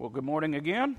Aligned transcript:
Well, 0.00 0.08
good 0.08 0.24
morning 0.24 0.54
again. 0.54 0.96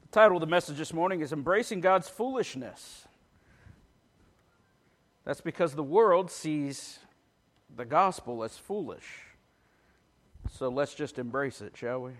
The 0.00 0.08
title 0.10 0.38
of 0.38 0.40
the 0.40 0.48
message 0.48 0.76
this 0.76 0.92
morning 0.92 1.20
is 1.20 1.32
Embracing 1.32 1.82
God's 1.82 2.08
Foolishness. 2.08 3.06
That's 5.24 5.40
because 5.40 5.76
the 5.76 5.84
world 5.84 6.32
sees 6.32 6.98
the 7.76 7.84
gospel 7.84 8.42
as 8.42 8.58
foolish. 8.58 9.06
So 10.50 10.68
let's 10.68 10.92
just 10.92 11.16
embrace 11.16 11.60
it, 11.60 11.76
shall 11.76 12.02
we? 12.02 12.14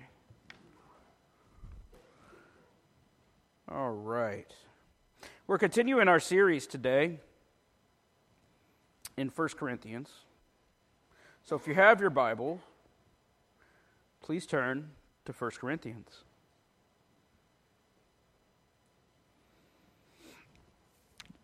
All 3.69 3.91
right. 3.91 4.55
We're 5.49 5.59
continuing 5.59 6.07
our 6.07 6.21
series 6.21 6.69
today 6.69 7.19
in 9.17 9.31
1 9.35 9.49
Corinthians. 9.59 10.09
So 11.45 11.57
if 11.57 11.67
you 11.67 11.75
have 11.75 12.01
your 12.01 12.11
Bible, 12.11 12.61
please 14.23 14.47
turn 14.47 14.91
to 15.25 15.33
1 15.33 15.51
Corinthians. 15.53 16.23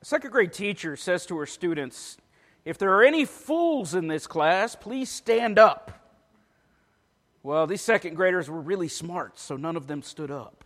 A 0.00 0.04
second 0.04 0.30
grade 0.30 0.52
teacher 0.52 0.96
says 0.96 1.26
to 1.26 1.36
her 1.38 1.46
students, 1.46 2.16
If 2.64 2.78
there 2.78 2.94
are 2.94 3.02
any 3.02 3.24
fools 3.24 3.94
in 3.94 4.06
this 4.06 4.28
class, 4.28 4.76
please 4.76 5.10
stand 5.10 5.58
up. 5.58 5.92
Well, 7.42 7.66
these 7.66 7.82
second 7.82 8.14
graders 8.14 8.48
were 8.48 8.60
really 8.60 8.88
smart, 8.88 9.38
so 9.38 9.56
none 9.56 9.76
of 9.76 9.88
them 9.88 10.02
stood 10.02 10.30
up. 10.30 10.64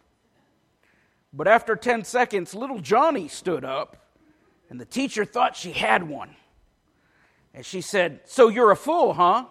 But 1.32 1.48
after 1.48 1.74
10 1.74 2.04
seconds, 2.04 2.54
little 2.54 2.80
Johnny 2.80 3.28
stood 3.28 3.64
up, 3.64 3.96
and 4.68 4.78
the 4.78 4.84
teacher 4.84 5.24
thought 5.24 5.56
she 5.56 5.72
had 5.72 6.06
one. 6.06 6.36
And 7.54 7.64
she 7.64 7.80
said, 7.80 8.20
So 8.24 8.48
you're 8.48 8.70
a 8.70 8.76
fool, 8.76 9.12
huh? 9.14 9.46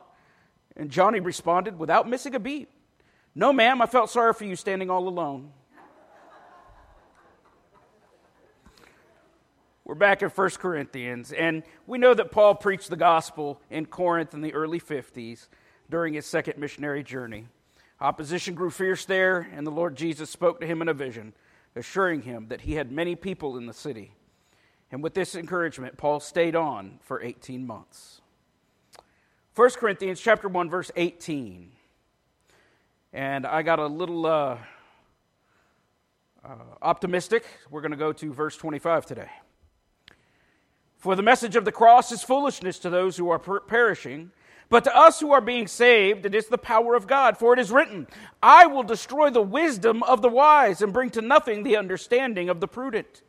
And 0.76 0.90
Johnny 0.90 1.20
responded 1.20 1.78
without 1.78 2.08
missing 2.08 2.34
a 2.36 2.40
beat 2.40 2.70
No, 3.36 3.54
ma'am, 3.54 3.82
I 3.82 3.86
felt 3.86 4.10
sorry 4.10 4.34
for 4.34 4.46
you 4.46 4.56
standing 4.56 4.90
all 4.90 5.08
alone. 5.08 5.52
We're 9.84 9.96
back 9.96 10.22
in 10.22 10.30
1 10.30 10.50
Corinthians, 10.52 11.34
and 11.34 11.64
we 11.86 11.98
know 11.98 12.14
that 12.14 12.32
Paul 12.32 12.56
preached 12.56 12.90
the 12.90 12.96
gospel 12.96 13.60
in 13.70 13.86
Corinth 13.88 14.34
in 14.34 14.40
the 14.40 14.54
early 14.54 14.80
50s 14.80 15.50
during 15.90 16.14
his 16.14 16.26
second 16.26 16.58
missionary 16.58 17.04
journey. 17.04 17.48
Opposition 18.00 18.56
grew 18.56 18.70
fierce 18.70 19.04
there, 19.04 19.50
and 19.54 19.68
the 19.68 19.72
Lord 19.72 19.98
Jesus 19.98 20.30
spoke 20.30 20.62
to 20.62 20.66
him 20.66 20.82
in 20.82 20.88
a 20.88 20.94
vision, 20.94 21.34
assuring 21.76 22.22
him 22.22 22.48
that 22.48 22.62
he 22.62 22.76
had 22.76 22.90
many 22.90 23.16
people 23.18 23.58
in 23.58 23.66
the 23.66 23.74
city. 23.74 24.14
And 24.92 25.02
with 25.02 25.14
this 25.14 25.36
encouragement, 25.36 25.98
Paul 25.98 26.20
stayed 26.20 26.56
on 26.56 27.00
for 27.02 27.22
18 27.22 27.66
months. 27.66 28.22
1 29.56 29.70
Corinthians 29.72 30.20
chapter 30.20 30.48
1 30.48 30.70
verse 30.70 30.92
18. 30.96 31.72
And 33.14 33.46
I 33.46 33.62
got 33.62 33.80
a 33.80 33.88
little 33.88 34.26
uh, 34.26 34.58
uh, 36.44 36.50
optimistic. 36.82 37.46
We're 37.70 37.82
going 37.82 37.92
to 37.92 37.98
go 37.98 38.14
to 38.14 38.34
verse 38.34 38.58
25 38.58 39.06
today. 39.06 39.30
For 40.98 41.16
the 41.16 41.24
message 41.24 41.56
of 41.56 41.66
the 41.66 41.72
cross 41.72 42.12
is 42.12 42.22
foolishness 42.22 42.78
to 42.80 42.90
those 42.90 43.18
who 43.18 43.30
are 43.30 43.40
per- 43.40 43.60
perishing, 43.62 44.32
but 44.70 44.84
to 44.84 44.96
us 44.96 45.20
who 45.20 45.32
are 45.32 45.42
being 45.42 45.68
saved, 45.68 46.26
it 46.26 46.36
is 46.36 46.48
the 46.48 46.58
power 46.58 46.96
of 46.96 47.08
God. 47.08 47.38
For 47.38 47.54
it 47.54 47.60
is 47.60 47.72
written, 47.72 48.08
I 48.42 48.68
will 48.68 48.84
destroy 48.84 49.30
the 49.30 49.42
wisdom 49.42 50.04
of 50.04 50.22
the 50.22 50.30
wise 50.30 50.82
and 50.82 50.94
bring 50.94 51.10
to 51.12 51.22
nothing 51.22 51.64
the 51.64 51.76
understanding 51.76 52.50
of 52.50 52.60
the 52.60 52.68
prudent. 52.68 53.24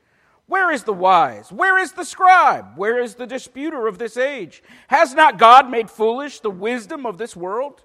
Where 0.46 0.70
is 0.70 0.84
the 0.84 0.92
wise? 0.92 1.50
Where 1.50 1.78
is 1.78 1.92
the 1.92 2.04
scribe? 2.04 2.76
Where 2.76 3.00
is 3.00 3.14
the 3.14 3.26
disputer 3.26 3.86
of 3.86 3.98
this 3.98 4.16
age? 4.16 4.62
Has 4.88 5.14
not 5.14 5.38
God 5.38 5.70
made 5.70 5.90
foolish 5.90 6.40
the 6.40 6.50
wisdom 6.50 7.06
of 7.06 7.18
this 7.18 7.36
world? 7.36 7.82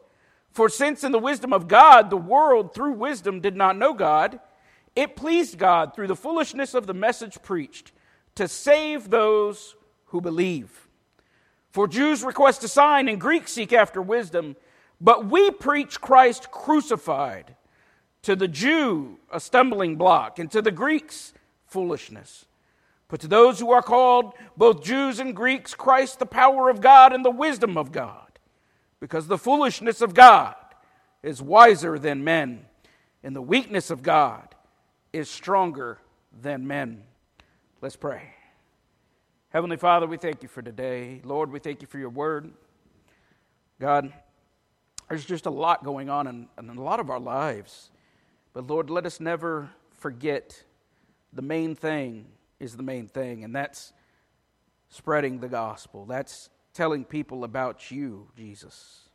For 0.51 0.69
since 0.69 1.03
in 1.03 1.12
the 1.12 1.19
wisdom 1.19 1.53
of 1.53 1.68
God 1.68 2.09
the 2.09 2.18
world 2.18 2.73
through 2.73 2.94
wisdom 2.94 3.41
did 3.41 3.56
not 3.56 3.78
know 3.78 3.94
God, 3.94 4.40
it 4.95 5.16
pleased 5.16 5.59
God 5.59 5.94
through 5.94 6.07
the 6.07 6.16
foolishness 6.16 6.73
of 6.73 6.88
the 6.88 6.94
message 6.94 7.41
preached 7.44 7.91
to 8.34 8.47
save 8.47 9.09
those 9.09 9.75
who 10.06 10.22
believe. 10.22 10.88
For 11.69 11.88
Jews 11.88 12.24
request 12.24 12.63
a 12.63 12.68
sign 12.68 13.07
and 13.07 13.22
Greeks 13.22 13.51
seek 13.51 13.72
after 13.72 14.01
wisdom, 14.01 14.56
but 15.00 15.28
we 15.28 15.51
preach 15.51 16.01
Christ 16.01 16.50
crucified. 16.50 17.56
To 18.24 18.35
the 18.35 18.47
Jew, 18.47 19.19
a 19.31 19.39
stumbling 19.39 19.95
block, 19.95 20.39
and 20.39 20.50
to 20.51 20.62
the 20.62 20.72
Greeks, 20.72 21.34
foolishness. 21.67 22.45
But 23.07 23.22
to 23.22 23.28
those 23.28 23.59
who 23.59 23.72
are 23.72 23.81
called, 23.81 24.33
both 24.57 24.83
Jews 24.83 25.19
and 25.19 25.35
Greeks, 25.35 25.73
Christ, 25.73 26.19
the 26.19 26.25
power 26.25 26.69
of 26.69 26.81
God 26.81 27.13
and 27.13 27.23
the 27.23 27.31
wisdom 27.31 27.78
of 27.78 27.91
God. 27.91 28.23
Because 29.00 29.28
the 29.28 29.38
foolishness 29.38 30.01
of 30.01 30.13
God 30.13 30.56
is 31.23 31.41
wiser 31.41 32.00
than 32.00 32.23
men, 32.23 32.66
and 33.23 33.35
the 33.35 33.41
weakness 33.41 33.89
of 33.89 34.03
God 34.03 34.56
is 35.13 35.29
stronger 35.29 36.00
than 36.41 36.67
men. 36.67 37.03
Let's 37.81 37.95
pray. 37.95 38.33
Heavenly 39.50 39.77
Father, 39.77 40.07
we 40.07 40.17
thank 40.17 40.44
you 40.44 40.50
for 40.50 40.61
today. 40.61 41.22
Lord, 41.23 41.51
we 41.51 41.59
thank 41.59 41.81
you 41.81 41.88
for 41.88 42.00
your 42.00 42.09
word. 42.09 42.51
God, 43.79 44.11
there's 45.07 45.25
just 45.25 45.45
a 45.45 45.51
lot 45.51 45.83
going 45.83 46.09
on 46.09 46.27
in, 46.27 46.47
in 46.57 46.69
a 46.69 46.81
lot 46.81 47.00
of 47.00 47.09
our 47.09 47.19
lives. 47.19 47.91
But 48.53 48.67
Lord, 48.67 48.89
let 48.89 49.06
us 49.06 49.19
never 49.19 49.69
forget 49.97 50.63
the 51.38 51.42
main 51.42 51.75
thing 51.75 52.25
is 52.59 52.75
the 52.75 52.84
main 52.84 53.08
thing, 53.08 53.44
and 53.46 53.56
that's 53.56 53.94
spreading 54.90 55.40
the 55.40 55.48
gospel. 55.48 56.06
That's 56.06 56.50
telling 56.74 57.06
people 57.06 57.46
about 57.46 57.90
you, 57.90 58.28
Jesus. 58.36 59.08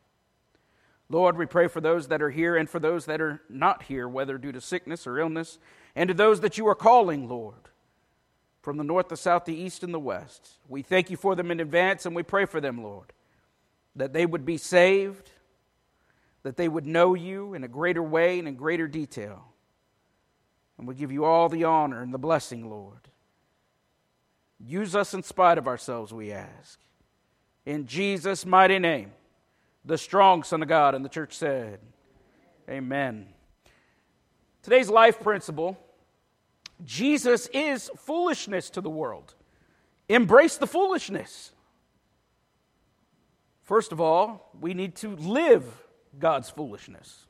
Lord, 1.09 1.37
we 1.37 1.45
pray 1.45 1.67
for 1.67 1.81
those 1.81 2.07
that 2.07 2.21
are 2.21 2.31
here 2.31 2.55
and 2.55 2.67
for 2.67 2.79
those 2.79 3.05
that 3.05 3.21
are 3.21 3.41
not 3.47 3.83
here, 3.83 4.07
whether 4.07 4.39
due 4.39 4.51
to 4.51 4.61
sickness 4.61 5.05
or 5.05 5.19
illness, 5.19 5.59
and 5.95 6.07
to 6.07 6.13
those 6.15 6.39
that 6.41 6.57
you 6.57 6.67
are 6.67 6.75
calling, 6.75 7.29
Lord 7.29 7.69
from 8.63 8.77
the 8.77 8.83
north, 8.83 9.09
the 9.09 9.17
south, 9.17 9.43
the 9.43 9.53
east, 9.53 9.83
and 9.83 9.93
the 9.93 9.99
west. 9.99 10.57
We 10.69 10.81
thank 10.81 11.11
you 11.11 11.17
for 11.17 11.35
them 11.35 11.51
in 11.51 11.59
advance 11.59 12.05
and 12.05 12.15
we 12.15 12.23
pray 12.23 12.45
for 12.45 12.61
them, 12.61 12.81
Lord, 12.81 13.11
that 13.97 14.13
they 14.13 14.25
would 14.25 14.45
be 14.45 14.57
saved, 14.57 15.29
that 16.43 16.55
they 16.55 16.69
would 16.69 16.87
know 16.87 17.13
you 17.13 17.53
in 17.53 17.65
a 17.65 17.67
greater 17.67 18.01
way 18.01 18.39
and 18.39 18.47
in 18.47 18.55
greater 18.55 18.87
detail. 18.87 19.52
And 20.77 20.87
we 20.87 20.95
give 20.95 21.11
you 21.11 21.25
all 21.25 21.49
the 21.49 21.63
honor 21.63 22.01
and 22.01 22.13
the 22.13 22.17
blessing, 22.17 22.69
Lord. 22.69 23.07
Use 24.59 24.95
us 24.95 25.13
in 25.13 25.23
spite 25.23 25.57
of 25.57 25.67
ourselves, 25.67 26.13
we 26.13 26.31
ask. 26.31 26.79
In 27.65 27.85
Jesus' 27.85 28.45
mighty 28.45 28.79
name, 28.79 29.11
the 29.85 29.97
strong 29.97 30.43
Son 30.43 30.61
of 30.61 30.67
God, 30.67 30.95
and 30.95 31.03
the 31.03 31.09
church 31.09 31.35
said, 31.35 31.79
Amen. 32.69 33.27
Today's 34.61 34.89
life 34.89 35.19
principle 35.19 35.77
Jesus 36.83 37.47
is 37.53 37.91
foolishness 37.97 38.69
to 38.71 38.81
the 38.81 38.89
world. 38.89 39.35
Embrace 40.09 40.57
the 40.57 40.67
foolishness. 40.67 41.51
First 43.63 43.91
of 43.91 44.01
all, 44.01 44.51
we 44.59 44.73
need 44.73 44.95
to 44.97 45.15
live 45.15 45.65
God's 46.19 46.49
foolishness. 46.49 47.25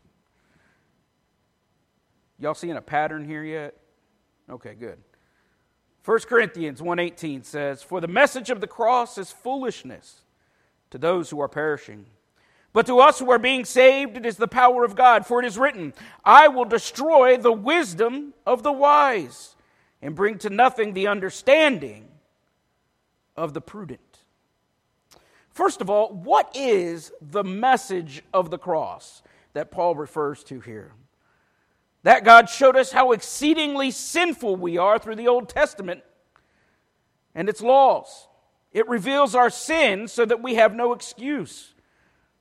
Y'all 2.43 2.53
seeing 2.53 2.75
a 2.75 2.81
pattern 2.81 3.23
here 3.23 3.41
yet? 3.41 3.73
Okay, 4.49 4.75
good. 4.75 5.01
1 6.03 6.27
Corinthians 6.27 6.81
1:18 6.81 7.41
says, 7.41 7.81
"For 7.81 8.01
the 8.01 8.07
message 8.09 8.49
of 8.49 8.59
the 8.59 8.67
cross 8.67 9.17
is 9.17 9.31
foolishness 9.31 10.23
to 10.89 10.97
those 10.97 11.29
who 11.29 11.39
are 11.39 11.47
perishing, 11.47 12.05
but 12.73 12.85
to 12.87 12.99
us 12.99 13.19
who 13.19 13.31
are 13.31 13.39
being 13.39 13.63
saved, 13.63 14.17
it 14.17 14.25
is 14.25 14.35
the 14.35 14.49
power 14.49 14.83
of 14.83 14.93
God. 14.93 15.25
For 15.25 15.39
it 15.39 15.45
is 15.45 15.57
written, 15.57 15.93
I 16.25 16.49
will 16.49 16.65
destroy 16.65 17.37
the 17.37 17.53
wisdom 17.53 18.33
of 18.45 18.61
the 18.61 18.73
wise 18.73 19.55
and 20.01 20.13
bring 20.13 20.37
to 20.39 20.49
nothing 20.49 20.91
the 20.91 21.07
understanding 21.07 22.11
of 23.37 23.53
the 23.53 23.61
prudent. 23.61 24.25
First 25.49 25.79
of 25.79 25.89
all, 25.89 26.09
what 26.09 26.53
is 26.53 27.13
the 27.21 27.45
message 27.45 28.21
of 28.33 28.49
the 28.49 28.57
cross 28.57 29.23
that 29.53 29.71
Paul 29.71 29.95
refers 29.95 30.43
to 30.43 30.59
here? 30.59 30.93
That 32.03 32.25
God 32.25 32.49
showed 32.49 32.75
us 32.75 32.91
how 32.91 33.11
exceedingly 33.13 33.89
sinful 33.89 34.57
we 34.57 34.77
are 34.77 34.99
through 34.99 35.15
the 35.15 35.29
Old 35.29 35.49
Testament 35.49 36.03
and 37.33 37.49
its 37.49 37.61
laws. 37.61 38.27
It 38.73 38.87
reveals 38.87 39.35
our 39.35 39.49
sin 39.49 40.07
so 40.07 40.25
that 40.25 40.43
we 40.43 40.55
have 40.55 40.75
no 40.75 40.93
excuse. 40.93 41.73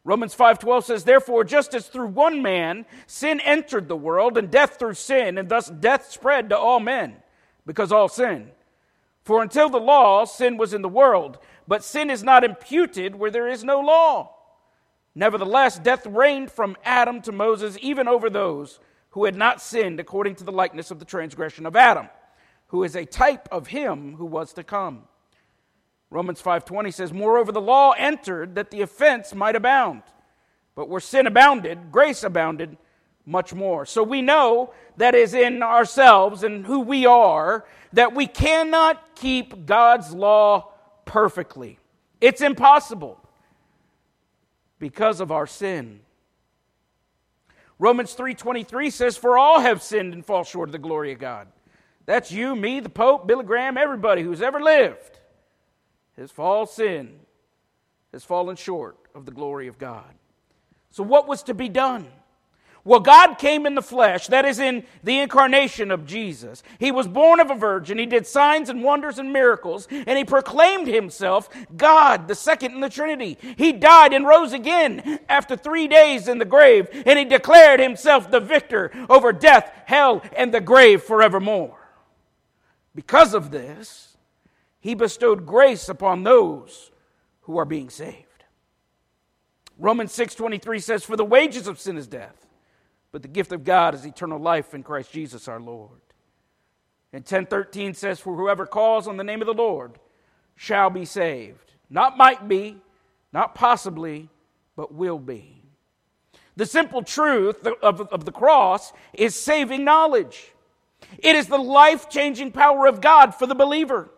Romans 0.05 0.35
5:12 0.35 0.85
says 0.85 1.05
therefore 1.05 1.45
just 1.45 1.75
as 1.75 1.87
through 1.87 2.09
one 2.09 2.43
man 2.43 2.87
sin 3.07 3.39
entered 3.41 3.87
the 3.87 3.97
world 3.97 4.37
and 4.37 4.51
death 4.51 4.79
through 4.79 4.95
sin 4.95 5.39
and 5.39 5.49
thus 5.49 5.69
death 5.69 6.11
spread 6.11 6.49
to 6.49 6.59
all 6.59 6.81
men 6.81 7.23
because 7.65 7.93
all 7.93 8.09
sin. 8.09 8.51
For 9.23 9.43
until 9.43 9.69
the 9.69 9.79
law 9.79 10.25
sin 10.25 10.57
was 10.57 10.75
in 10.75 10.83
the 10.83 10.89
world 10.89 11.39
but 11.69 11.85
sin 11.85 12.11
is 12.11 12.25
not 12.25 12.43
imputed 12.43 13.15
where 13.15 13.31
there 13.31 13.47
is 13.47 13.63
no 13.63 13.79
law. 13.79 14.35
Nevertheless 15.15 15.79
death 15.79 16.05
reigned 16.05 16.51
from 16.51 16.77
Adam 16.85 17.23
to 17.23 17.31
Moses 17.31 17.79
even 17.81 18.09
over 18.09 18.29
those 18.29 18.81
who 19.13 19.25
had 19.25 19.37
not 19.37 19.61
sinned 19.61 19.99
according 19.99 20.35
to 20.35 20.45
the 20.45 20.53
likeness 20.53 20.91
of 20.91 20.99
the 20.99 21.05
transgression 21.05 21.65
of 21.65 21.77
Adam 21.77 22.09
who 22.73 22.85
is 22.85 22.97
a 22.97 23.05
type 23.05 23.47
of 23.53 23.67
him 23.67 24.17
who 24.17 24.25
was 24.25 24.55
to 24.55 24.65
come. 24.65 25.07
Romans 26.09 26.41
5:20 26.41 26.91
says, 26.91 27.13
"Moreover 27.13 27.53
the 27.53 27.61
law 27.61 27.93
entered 27.93 28.55
that 28.55 28.71
the 28.71 28.81
offense 28.81 29.35
might 29.35 29.55
abound. 29.55 30.03
But 30.75 30.89
where 30.89 31.01
sin 31.01 31.27
abounded, 31.27 31.93
grace 31.93 32.25
abounded 32.25 32.79
much 33.27 33.53
more." 33.53 33.85
So 33.85 34.03
we 34.03 34.23
know 34.23 34.73
that 34.97 35.15
is 35.15 35.35
in 35.35 35.63
ourselves 35.63 36.43
and 36.43 36.65
who 36.65 36.81
we 36.81 37.05
are 37.05 37.67
that 37.93 38.15
we 38.15 38.27
cannot 38.27 39.17
keep 39.17 39.67
God's 39.67 40.15
law 40.15 40.73
perfectly. 41.05 41.79
It's 42.23 42.41
impossible 42.41 43.21
because 44.79 45.21
of 45.21 45.31
our 45.31 45.47
sin. 45.47 46.07
Romans 47.83 48.15
3:23 48.15 48.91
says 48.91 49.17
for 49.17 49.37
all 49.37 49.59
have 49.59 49.83
sinned 49.83 50.13
and 50.15 50.25
fall 50.25 50.45
short 50.45 50.69
of 50.69 50.73
the 50.73 50.79
glory 50.79 51.11
of 51.11 51.19
God. 51.19 51.49
That's 52.07 52.31
you, 52.31 52.55
me, 52.55 52.79
the 52.79 52.89
pope, 52.89 53.27
Billy 53.27 53.45
Graham, 53.45 53.77
everybody 53.77 54.23
who's 54.23 54.41
ever 54.41 54.61
lived 54.61 55.19
has 56.17 56.31
fallen 56.31 56.69
sin 56.69 57.19
has 58.13 58.23
fallen 58.23 58.55
short 58.55 58.97
of 59.17 59.27
the 59.27 59.33
glory 59.33 59.67
of 59.67 59.79
God. 59.79 60.15
So 60.93 61.03
what 61.03 61.27
was 61.27 61.43
to 61.43 61.55
be 61.55 61.69
done? 61.69 62.07
Well, 62.85 62.99
God 62.99 63.35
came 63.35 63.65
in 63.65 63.77
the 63.77 63.83
flesh, 63.83 64.27
that 64.27 64.45
is, 64.45 64.59
in 64.59 64.85
the 65.05 65.21
incarnation 65.21 65.93
of 65.93 66.05
Jesus. 66.05 66.65
He 66.81 66.91
was 66.91 67.07
born 67.07 67.39
of 67.39 67.49
a 67.49 67.55
virgin. 67.55 67.97
He 67.97 68.07
did 68.07 68.27
signs 68.27 68.69
and 68.69 68.83
wonders 68.83 69.21
and 69.21 69.33
miracles, 69.33 69.87
and 69.89 70.19
he 70.19 70.25
proclaimed 70.25 70.89
himself 70.89 71.49
God, 71.77 72.27
the 72.27 72.35
second 72.35 72.73
in 72.73 72.81
the 72.81 72.91
Trinity. 72.91 73.39
He 73.57 73.73
died 73.73 74.13
and 74.13 74.27
rose 74.27 74.53
again 74.53 75.21
after 75.29 75.57
three 75.57 75.87
days 75.87 76.27
in 76.27 76.39
the 76.39 76.45
grave, 76.45 76.89
and 77.07 77.17
he 77.19 77.25
declared 77.25 77.79
himself 77.79 78.31
the 78.31 78.41
victor 78.41 78.91
over 79.09 79.33
death, 79.33 79.71
hell, 79.87 80.21
and 80.37 80.53
the 80.53 80.61
grave 80.61 81.03
forevermore. 81.03 81.79
Because 82.97 83.33
of 83.33 83.53
this, 83.53 84.17
he 84.81 84.95
bestowed 84.95 85.47
grace 85.47 85.89
upon 85.89 86.25
those 86.25 86.91
who 87.43 87.57
are 87.59 87.65
being 87.65 87.91
saved. 87.91 88.27
Romans 89.79 90.13
6:23 90.13 90.81
says 90.81 91.05
for 91.05 91.17
the 91.17 91.25
wages 91.25 91.69
of 91.69 91.79
sin 91.79 91.97
is 91.97 92.09
death 92.09 92.43
but 93.13 93.23
the 93.23 93.29
gift 93.29 93.53
of 93.53 93.63
God 93.63 93.95
is 93.95 94.05
eternal 94.05 94.39
life 94.39 94.75
in 94.75 94.83
Christ 94.83 95.13
Jesus 95.13 95.47
our 95.47 95.61
Lord. 95.61 96.01
And 97.13 97.21
1013 97.21 97.93
says, 97.95 98.19
For 98.19 98.35
whoever 98.35 98.65
calls 98.65 99.07
on 99.07 99.19
the 99.19 99.25
name 99.25 99.43
of 99.43 99.47
the 99.47 99.53
Lord 99.53 99.99
shall 100.57 100.89
be 100.89 101.05
saved. 101.05 101.75
Not 101.91 102.17
might 102.17 102.49
be, 102.49 102.79
not 103.33 103.55
possibly, 103.55 104.31
but 104.77 104.95
will 104.95 105.19
be. 105.19 105.63
The 106.57 106.67
simple 106.67 107.03
truth 107.03 107.67
of, 107.83 108.01
of 108.01 108.25
the 108.25 108.33
cross 108.33 108.93
is 109.13 109.35
saving 109.35 109.85
knowledge. 109.85 110.53
It 111.19 111.37
is 111.37 111.49
the 111.49 111.59
life 111.59 112.09
changing 112.09 112.53
power 112.53 112.87
of 112.87 113.03
God 113.03 113.35
for 113.35 113.47
the 113.47 113.55
believer. 113.55 114.11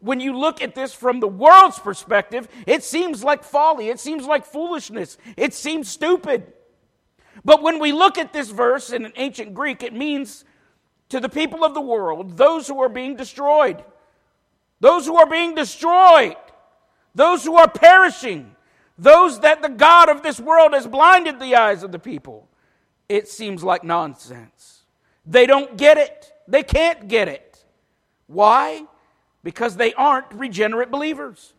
When 0.00 0.20
you 0.20 0.36
look 0.36 0.62
at 0.62 0.74
this 0.74 0.92
from 0.92 1.20
the 1.20 1.28
world's 1.28 1.78
perspective, 1.78 2.48
it 2.66 2.82
seems 2.82 3.22
like 3.22 3.44
folly. 3.44 3.88
It 3.88 4.00
seems 4.00 4.24
like 4.24 4.44
foolishness. 4.44 5.16
It 5.36 5.54
seems 5.54 5.88
stupid. 5.88 6.52
But 7.44 7.62
when 7.62 7.78
we 7.78 7.92
look 7.92 8.18
at 8.18 8.32
this 8.32 8.50
verse 8.50 8.90
in 8.90 9.04
an 9.04 9.12
ancient 9.16 9.54
Greek, 9.54 9.82
it 9.82 9.92
means 9.92 10.44
to 11.08 11.20
the 11.20 11.28
people 11.28 11.64
of 11.64 11.74
the 11.74 11.80
world, 11.80 12.36
those 12.36 12.68
who 12.68 12.80
are 12.80 12.88
being 12.88 13.16
destroyed, 13.16 13.84
those 14.80 15.06
who 15.06 15.16
are 15.16 15.28
being 15.28 15.54
destroyed, 15.54 16.36
those 17.14 17.44
who 17.44 17.56
are 17.56 17.68
perishing, 17.68 18.54
those 18.96 19.40
that 19.40 19.62
the 19.62 19.68
God 19.68 20.08
of 20.08 20.22
this 20.22 20.40
world 20.40 20.72
has 20.72 20.86
blinded 20.86 21.40
the 21.40 21.56
eyes 21.56 21.82
of 21.82 21.92
the 21.92 21.98
people. 21.98 22.48
It 23.08 23.28
seems 23.28 23.62
like 23.62 23.84
nonsense. 23.84 24.84
They 25.26 25.46
don't 25.46 25.76
get 25.76 25.98
it. 25.98 26.32
They 26.48 26.62
can't 26.62 27.08
get 27.08 27.28
it. 27.28 27.64
Why? 28.26 28.86
Because 29.42 29.76
they 29.76 29.92
aren't 29.94 30.32
regenerate 30.32 30.90
believers. 30.90 31.54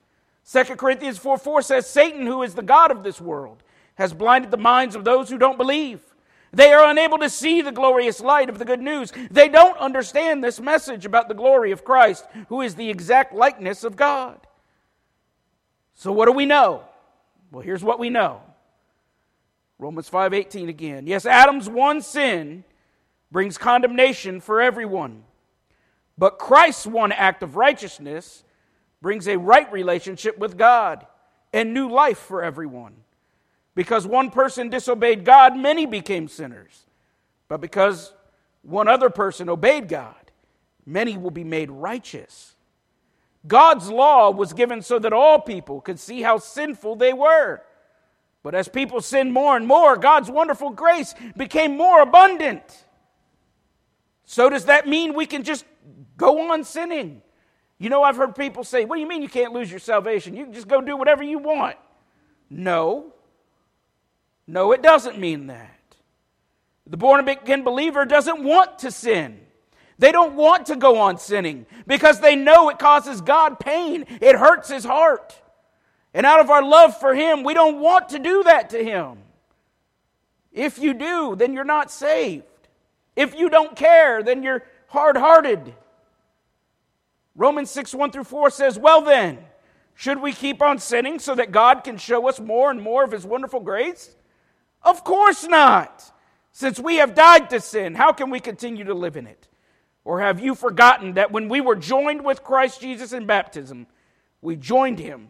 2 0.52 0.64
Corinthians 0.76 1.18
4 1.18 1.38
4 1.38 1.62
says, 1.62 1.90
Satan, 1.90 2.26
who 2.26 2.44
is 2.44 2.56
the 2.56 2.64
God 2.64 2.92
of 2.92 3.04
this 3.04 3.22
world, 3.22 3.64
has 3.96 4.14
blinded 4.14 4.52
the 4.52 4.58
minds 4.58 4.96
of 4.96 5.04
those 5.04 5.30
who 5.30 5.38
don't 5.38 5.58
believe. 5.58 6.02
They 6.52 6.72
are 6.72 6.90
unable 6.90 7.18
to 7.18 7.30
see 7.30 7.62
the 7.62 7.72
glorious 7.72 8.22
light 8.22 8.50
of 8.50 8.60
the 8.60 8.66
good 8.66 8.82
news. 8.82 9.12
They 9.32 9.50
don't 9.50 9.78
understand 9.78 10.44
this 10.44 10.60
message 10.60 11.06
about 11.06 11.28
the 11.28 11.34
glory 11.34 11.72
of 11.72 11.84
Christ, 11.84 12.26
who 12.50 12.62
is 12.62 12.76
the 12.76 12.90
exact 12.90 13.34
likeness 13.34 13.84
of 13.84 13.96
God. 13.96 14.46
So 15.96 16.12
what 16.12 16.28
do 16.28 16.32
we 16.32 16.46
know? 16.46 16.84
Well, 17.52 17.64
here's 17.64 17.84
what 17.84 18.00
we 18.00 18.10
know. 18.10 18.42
Romans 19.80 20.10
5:18 20.10 20.70
again. 20.70 21.08
Yes, 21.08 21.26
Adam's 21.26 21.70
one 21.70 22.02
sin 22.02 22.64
brings 23.32 23.58
condemnation 23.58 24.40
for 24.40 24.62
everyone. 24.62 25.24
But 26.18 26.38
Christ's 26.38 26.86
one 26.86 27.12
act 27.12 27.42
of 27.42 27.56
righteousness 27.56 28.44
brings 29.02 29.28
a 29.28 29.38
right 29.38 29.72
relationship 29.72 30.38
with 30.38 30.58
God 30.58 31.06
and 31.52 31.74
new 31.74 31.90
life 31.90 32.20
for 32.20 32.44
everyone. 32.44 33.03
Because 33.76 34.06
one 34.06 34.30
person 34.30 34.70
disobeyed 34.70 35.26
God, 35.26 35.58
many 35.58 35.86
became 35.86 36.28
sinners. 36.28 36.86
But 37.48 37.62
because 37.62 38.14
one 38.62 38.88
other 38.88 39.10
person 39.10 39.50
obeyed 39.50 39.88
God, 39.88 40.32
many 40.86 41.18
will 41.18 41.32
be 41.32 41.44
made 41.44 41.72
righteous. 41.72 42.56
God's 43.46 43.90
law 43.90 44.32
was 44.32 44.54
given 44.54 44.82
so 44.82 45.00
that 45.00 45.12
all 45.12 45.40
people 45.40 45.82
could 45.82 46.00
see 46.00 46.22
how 46.22 46.38
sinful 46.38 46.96
they 46.96 47.14
were. 47.14 47.62
But 48.42 48.56
as 48.56 48.68
people 48.68 49.02
sinned 49.02 49.34
more 49.34 49.56
and 49.56 49.68
more, 49.68 49.98
God's 49.98 50.30
wonderful 50.30 50.70
grace 50.70 51.14
became 51.36 51.78
more 51.78 52.02
abundant. 52.02 52.86
So, 54.26 54.50
does 54.50 54.66
that 54.66 54.88
mean 54.88 55.14
we 55.14 55.26
can 55.26 55.44
just 55.44 55.66
go 56.18 56.52
on 56.52 56.64
sinning? 56.64 57.22
You 57.80 57.90
know, 57.90 58.04
I've 58.04 58.16
heard 58.16 58.36
people 58.36 58.64
say, 58.64 58.86
What 58.86 58.96
do 58.96 59.02
you 59.02 59.08
mean 59.08 59.22
you 59.22 59.30
can't 59.30 59.54
lose 59.54 59.70
your 59.70 59.80
salvation? 59.80 60.36
You 60.36 60.46
can 60.46 60.54
just 60.54 60.68
go 60.68 60.82
do 60.82 60.96
whatever 60.96 61.24
you 61.24 61.40
want. 61.40 61.78
No. 62.50 63.14
No, 64.48 64.72
it 64.72 64.82
doesn't 64.82 65.20
mean 65.20 65.48
that. 65.48 65.70
The 66.86 66.98
born 66.98 67.28
again 67.28 67.64
believer 67.64 68.06
doesn't 68.06 68.44
want 68.44 68.80
to 68.80 68.92
sin. 68.92 69.40
They 70.00 70.12
don't 70.12 70.36
want 70.36 70.66
to 70.66 70.76
go 70.76 70.98
on 70.98 71.18
sinning 71.18 71.66
because 71.88 72.20
they 72.20 72.36
know 72.36 72.70
it 72.70 72.80
causes 72.80 73.22
God 73.22 73.60
pain. 73.60 74.06
It 74.22 74.36
hurts 74.36 74.70
his 74.70 74.84
heart. 74.84 75.40
And 76.14 76.26
out 76.26 76.40
of 76.40 76.50
our 76.50 76.64
love 76.64 77.00
for 77.00 77.16
him, 77.16 77.44
we 77.44 77.54
don't 77.54 77.80
want 77.80 78.10
to 78.10 78.20
do 78.20 78.44
that 78.44 78.72
to 78.72 78.84
him. 78.84 79.20
If 80.52 80.78
you 80.78 80.94
do, 80.94 81.36
then 81.36 81.54
you're 81.54 81.64
not 81.64 81.90
saved. 81.90 82.44
If 83.16 83.36
you 83.36 83.50
don't 83.50 83.76
care, 83.76 84.22
then 84.22 84.44
you're 84.44 84.64
hard 84.88 85.18
hearted. 85.18 85.74
Romans 87.36 87.72
6 87.72 87.94
1 87.94 88.12
through 88.12 88.26
4 88.26 88.50
says, 88.50 88.78
Well 88.78 89.02
then, 89.02 89.40
should 89.96 90.22
we 90.22 90.34
keep 90.34 90.62
on 90.62 90.80
sinning 90.80 91.18
so 91.20 91.34
that 91.36 91.52
God 91.52 91.84
can 91.84 91.98
show 91.98 92.28
us 92.28 92.40
more 92.40 92.70
and 92.70 92.82
more 92.82 93.04
of 93.04 93.12
his 93.12 93.26
wonderful 93.26 93.60
grace? 93.60 94.16
Of 94.84 95.04
course 95.04 95.44
not. 95.46 96.12
Since 96.52 96.80
we 96.80 96.98
have 96.98 97.16
died 97.16 97.50
to 97.50 97.60
sin, 97.60 97.96
how 97.96 98.12
can 98.14 98.30
we 98.30 98.40
continue 98.40 98.84
to 98.86 98.94
live 98.94 99.18
in 99.18 99.28
it? 99.28 99.48
Or 100.06 100.20
have 100.20 100.40
you 100.40 100.54
forgotten 100.54 101.14
that 101.14 101.32
when 101.32 101.50
we 101.50 101.62
were 101.62 101.76
joined 101.76 102.24
with 102.24 102.44
Christ 102.44 102.82
Jesus 102.82 103.14
in 103.14 103.26
baptism, 103.26 103.88
we 104.42 104.56
joined 104.56 105.00
him 105.00 105.30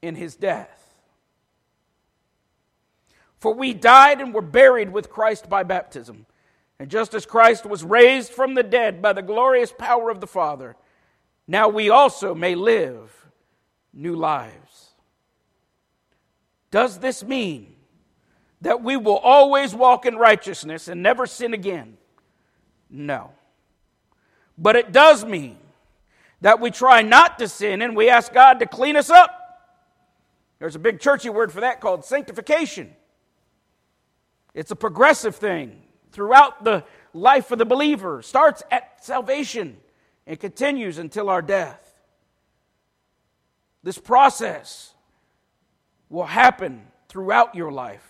in 0.00 0.14
his 0.14 0.36
death? 0.36 0.74
For 3.38 3.52
we 3.52 3.74
died 3.74 4.20
and 4.20 4.32
were 4.32 4.42
buried 4.42 4.92
with 4.92 5.10
Christ 5.10 5.48
by 5.48 5.64
baptism. 5.64 6.26
And 6.78 6.90
just 6.90 7.14
as 7.14 7.26
Christ 7.26 7.66
was 7.66 7.82
raised 7.82 8.32
from 8.32 8.54
the 8.54 8.62
dead 8.62 9.02
by 9.02 9.12
the 9.12 9.22
glorious 9.22 9.72
power 9.76 10.10
of 10.10 10.20
the 10.20 10.26
Father, 10.26 10.76
now 11.46 11.68
we 11.68 11.90
also 11.90 12.34
may 12.34 12.54
live 12.54 13.26
new 13.92 14.14
lives. 14.14 14.90
Does 16.70 16.98
this 16.98 17.24
mean 17.24 17.74
that 18.60 18.82
we 18.82 18.96
will 18.96 19.18
always 19.18 19.74
walk 19.74 20.06
in 20.06 20.16
righteousness 20.16 20.88
and 20.88 21.02
never 21.02 21.26
sin 21.26 21.54
again. 21.54 21.96
No. 22.90 23.32
But 24.56 24.76
it 24.76 24.92
does 24.92 25.24
mean 25.24 25.58
that 26.40 26.60
we 26.60 26.70
try 26.70 27.02
not 27.02 27.38
to 27.38 27.48
sin 27.48 27.82
and 27.82 27.96
we 27.96 28.08
ask 28.08 28.32
God 28.32 28.58
to 28.60 28.66
clean 28.66 28.96
us 28.96 29.10
up. 29.10 29.34
There's 30.58 30.74
a 30.74 30.80
big 30.80 30.98
churchy 30.98 31.30
word 31.30 31.52
for 31.52 31.60
that 31.60 31.80
called 31.80 32.04
sanctification. 32.04 32.94
It's 34.54 34.72
a 34.72 34.76
progressive 34.76 35.36
thing 35.36 35.80
throughout 36.10 36.64
the 36.64 36.84
life 37.12 37.52
of 37.52 37.58
the 37.58 37.64
believer. 37.64 38.22
Starts 38.22 38.62
at 38.70 39.04
salvation 39.04 39.76
and 40.26 40.38
continues 40.40 40.98
until 40.98 41.30
our 41.30 41.42
death. 41.42 41.94
This 43.84 43.98
process 43.98 44.94
will 46.08 46.26
happen 46.26 46.82
throughout 47.08 47.54
your 47.54 47.70
life 47.70 48.07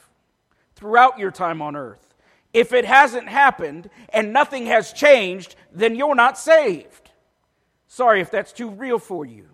throughout 0.78 1.18
your 1.18 1.32
time 1.32 1.60
on 1.60 1.74
earth. 1.74 2.14
If 2.54 2.72
it 2.72 2.84
hasn't 2.84 3.28
happened 3.28 3.90
and 4.10 4.32
nothing 4.32 4.66
has 4.66 4.92
changed, 4.92 5.56
then 5.72 5.96
you're 5.96 6.14
not 6.14 6.38
saved. 6.38 7.10
Sorry 7.88 8.20
if 8.20 8.30
that's 8.30 8.52
too 8.52 8.70
real 8.70 9.00
for 9.00 9.24
you. 9.24 9.48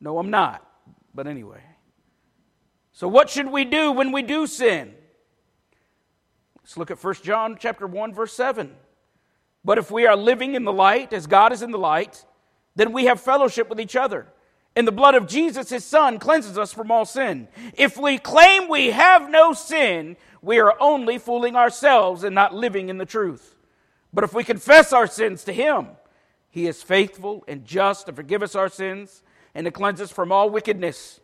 No, 0.00 0.18
I'm 0.18 0.30
not. 0.30 0.66
But 1.14 1.28
anyway. 1.28 1.62
So 2.92 3.06
what 3.06 3.30
should 3.30 3.50
we 3.50 3.64
do 3.64 3.92
when 3.92 4.10
we 4.10 4.22
do 4.22 4.46
sin? 4.48 4.94
Let's 6.62 6.76
look 6.76 6.90
at 6.90 7.02
1 7.02 7.14
John 7.22 7.56
chapter 7.58 7.86
1 7.86 8.12
verse 8.12 8.32
7. 8.32 8.74
But 9.64 9.78
if 9.78 9.90
we 9.90 10.06
are 10.06 10.16
living 10.16 10.56
in 10.56 10.64
the 10.64 10.72
light 10.72 11.12
as 11.12 11.28
God 11.28 11.52
is 11.52 11.62
in 11.62 11.70
the 11.70 11.78
light, 11.78 12.24
then 12.74 12.92
we 12.92 13.04
have 13.04 13.20
fellowship 13.20 13.68
with 13.68 13.80
each 13.80 13.94
other. 13.94 14.26
And 14.76 14.86
the 14.86 14.92
blood 14.92 15.14
of 15.14 15.26
Jesus, 15.26 15.70
his 15.70 15.84
son, 15.84 16.18
cleanses 16.18 16.56
us 16.56 16.72
from 16.72 16.90
all 16.90 17.04
sin. 17.04 17.48
If 17.74 17.96
we 17.96 18.18
claim 18.18 18.68
we 18.68 18.90
have 18.90 19.28
no 19.28 19.52
sin, 19.52 20.16
we 20.42 20.58
are 20.60 20.76
only 20.80 21.18
fooling 21.18 21.56
ourselves 21.56 22.22
and 22.22 22.34
not 22.34 22.54
living 22.54 22.88
in 22.88 22.98
the 22.98 23.04
truth. 23.04 23.56
But 24.12 24.24
if 24.24 24.32
we 24.32 24.44
confess 24.44 24.92
our 24.92 25.06
sins 25.06 25.44
to 25.44 25.52
him, 25.52 25.88
he 26.50 26.66
is 26.66 26.82
faithful 26.82 27.44
and 27.46 27.64
just 27.64 28.06
to 28.06 28.12
forgive 28.12 28.42
us 28.42 28.54
our 28.54 28.68
sins 28.68 29.22
and 29.54 29.64
to 29.64 29.70
cleanse 29.70 30.00
us 30.00 30.10
from 30.10 30.32
all 30.32 30.50
wickedness. 30.50 31.20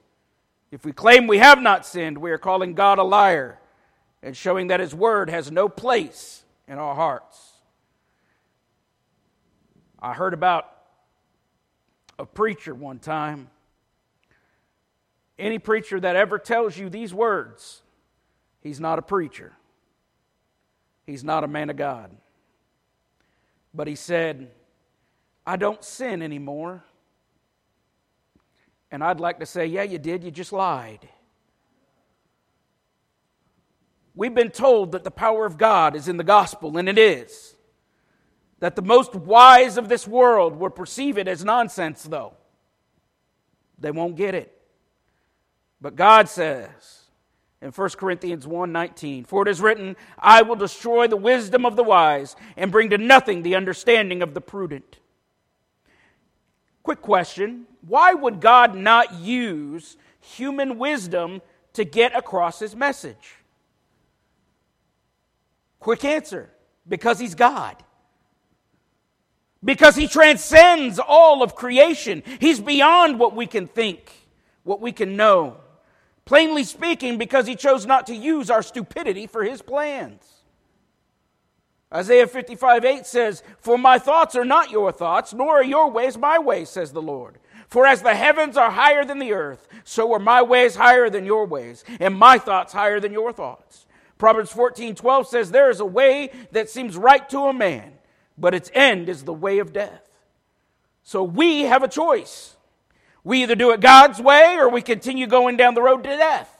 If 0.70 0.84
we 0.84 0.92
claim 0.92 1.26
we 1.26 1.38
have 1.38 1.60
not 1.60 1.86
sinned, 1.86 2.18
we 2.18 2.30
are 2.32 2.38
calling 2.38 2.74
God 2.74 2.98
a 2.98 3.04
liar 3.04 3.58
and 4.22 4.36
showing 4.36 4.68
that 4.68 4.80
his 4.80 4.94
word 4.94 5.30
has 5.30 5.50
no 5.50 5.68
place 5.68 6.44
in 6.66 6.78
our 6.78 6.94
hearts. 6.94 7.52
I 10.00 10.12
heard 10.12 10.34
about 10.34 10.68
a 12.18 12.26
preacher 12.26 12.74
one 12.74 12.98
time. 12.98 13.50
Any 15.38 15.58
preacher 15.58 16.00
that 16.00 16.16
ever 16.16 16.38
tells 16.38 16.78
you 16.78 16.88
these 16.88 17.12
words, 17.12 17.82
he's 18.62 18.80
not 18.80 18.98
a 18.98 19.02
preacher. 19.02 19.52
He's 21.06 21.22
not 21.22 21.44
a 21.44 21.48
man 21.48 21.70
of 21.70 21.76
God. 21.76 22.10
But 23.74 23.86
he 23.86 23.94
said, 23.94 24.50
I 25.46 25.56
don't 25.56 25.84
sin 25.84 26.22
anymore. 26.22 26.82
And 28.90 29.04
I'd 29.04 29.20
like 29.20 29.40
to 29.40 29.46
say, 29.46 29.66
yeah, 29.66 29.82
you 29.82 29.98
did, 29.98 30.24
you 30.24 30.30
just 30.30 30.52
lied. 30.52 31.08
We've 34.14 34.34
been 34.34 34.50
told 34.50 34.92
that 34.92 35.04
the 35.04 35.10
power 35.10 35.44
of 35.44 35.58
God 35.58 35.94
is 35.94 36.08
in 36.08 36.16
the 36.16 36.24
gospel, 36.24 36.78
and 36.78 36.88
it 36.88 36.96
is. 36.96 37.55
That 38.58 38.74
the 38.74 38.82
most 38.82 39.14
wise 39.14 39.76
of 39.76 39.88
this 39.88 40.08
world 40.08 40.56
will 40.56 40.70
perceive 40.70 41.18
it 41.18 41.28
as 41.28 41.44
nonsense, 41.44 42.02
though. 42.02 42.34
They 43.78 43.90
won't 43.90 44.16
get 44.16 44.34
it. 44.34 44.52
But 45.80 45.94
God 45.94 46.28
says 46.28 47.10
in 47.60 47.70
1 47.70 47.98
Corinthians 47.98 48.46
1:19, 48.46 49.24
"For 49.24 49.42
it 49.42 49.48
is 49.48 49.60
written, 49.60 49.94
I 50.18 50.40
will 50.40 50.56
destroy 50.56 51.06
the 51.06 51.16
wisdom 51.18 51.66
of 51.66 51.76
the 51.76 51.84
wise 51.84 52.34
and 52.56 52.72
bring 52.72 52.88
to 52.90 52.98
nothing 52.98 53.42
the 53.42 53.54
understanding 53.54 54.22
of 54.22 54.32
the 54.32 54.40
prudent." 54.40 54.98
Quick 56.82 57.02
question, 57.02 57.66
why 57.82 58.14
would 58.14 58.40
God 58.40 58.74
not 58.74 59.12
use 59.14 59.98
human 60.20 60.78
wisdom 60.78 61.42
to 61.74 61.84
get 61.84 62.16
across 62.16 62.58
his 62.60 62.74
message? 62.74 63.36
Quick 65.78 66.04
answer, 66.04 66.50
because 66.88 67.18
he's 67.18 67.34
God 67.34 67.82
because 69.64 69.96
he 69.96 70.06
transcends 70.06 70.98
all 70.98 71.42
of 71.42 71.54
creation. 71.54 72.22
He's 72.40 72.60
beyond 72.60 73.18
what 73.18 73.34
we 73.34 73.46
can 73.46 73.66
think, 73.66 74.12
what 74.64 74.80
we 74.80 74.92
can 74.92 75.16
know. 75.16 75.58
Plainly 76.24 76.64
speaking, 76.64 77.18
because 77.18 77.46
he 77.46 77.54
chose 77.54 77.86
not 77.86 78.08
to 78.08 78.14
use 78.14 78.50
our 78.50 78.62
stupidity 78.62 79.26
for 79.26 79.44
his 79.44 79.62
plans. 79.62 80.22
Isaiah 81.94 82.26
55 82.26 82.84
8 82.84 83.06
says, 83.06 83.42
For 83.58 83.78
my 83.78 83.98
thoughts 83.98 84.34
are 84.34 84.44
not 84.44 84.70
your 84.70 84.90
thoughts, 84.90 85.32
nor 85.32 85.60
are 85.60 85.64
your 85.64 85.90
ways 85.90 86.18
my 86.18 86.38
ways, 86.38 86.68
says 86.68 86.92
the 86.92 87.02
Lord. 87.02 87.38
For 87.68 87.86
as 87.86 88.02
the 88.02 88.14
heavens 88.14 88.56
are 88.56 88.70
higher 88.70 89.04
than 89.04 89.18
the 89.18 89.32
earth, 89.32 89.66
so 89.84 90.12
are 90.12 90.18
my 90.18 90.42
ways 90.42 90.76
higher 90.76 91.10
than 91.10 91.24
your 91.24 91.46
ways, 91.46 91.84
and 92.00 92.16
my 92.16 92.38
thoughts 92.38 92.72
higher 92.72 93.00
than 93.00 93.12
your 93.12 93.32
thoughts. 93.32 93.86
Proverbs 94.18 94.50
14 94.52 94.94
12 94.94 95.28
says, 95.28 95.50
There 95.50 95.70
is 95.70 95.80
a 95.80 95.86
way 95.86 96.30
that 96.52 96.70
seems 96.70 96.96
right 96.96 97.28
to 97.30 97.46
a 97.46 97.52
man 97.52 97.95
but 98.38 98.54
its 98.54 98.70
end 98.74 99.08
is 99.08 99.24
the 99.24 99.32
way 99.32 99.58
of 99.58 99.72
death. 99.72 100.08
So 101.02 101.22
we 101.22 101.62
have 101.62 101.82
a 101.82 101.88
choice. 101.88 102.56
We 103.24 103.42
either 103.42 103.54
do 103.54 103.72
it 103.72 103.80
God's 103.80 104.20
way 104.20 104.56
or 104.58 104.68
we 104.68 104.82
continue 104.82 105.26
going 105.26 105.56
down 105.56 105.74
the 105.74 105.82
road 105.82 106.04
to 106.04 106.16
death. 106.16 106.50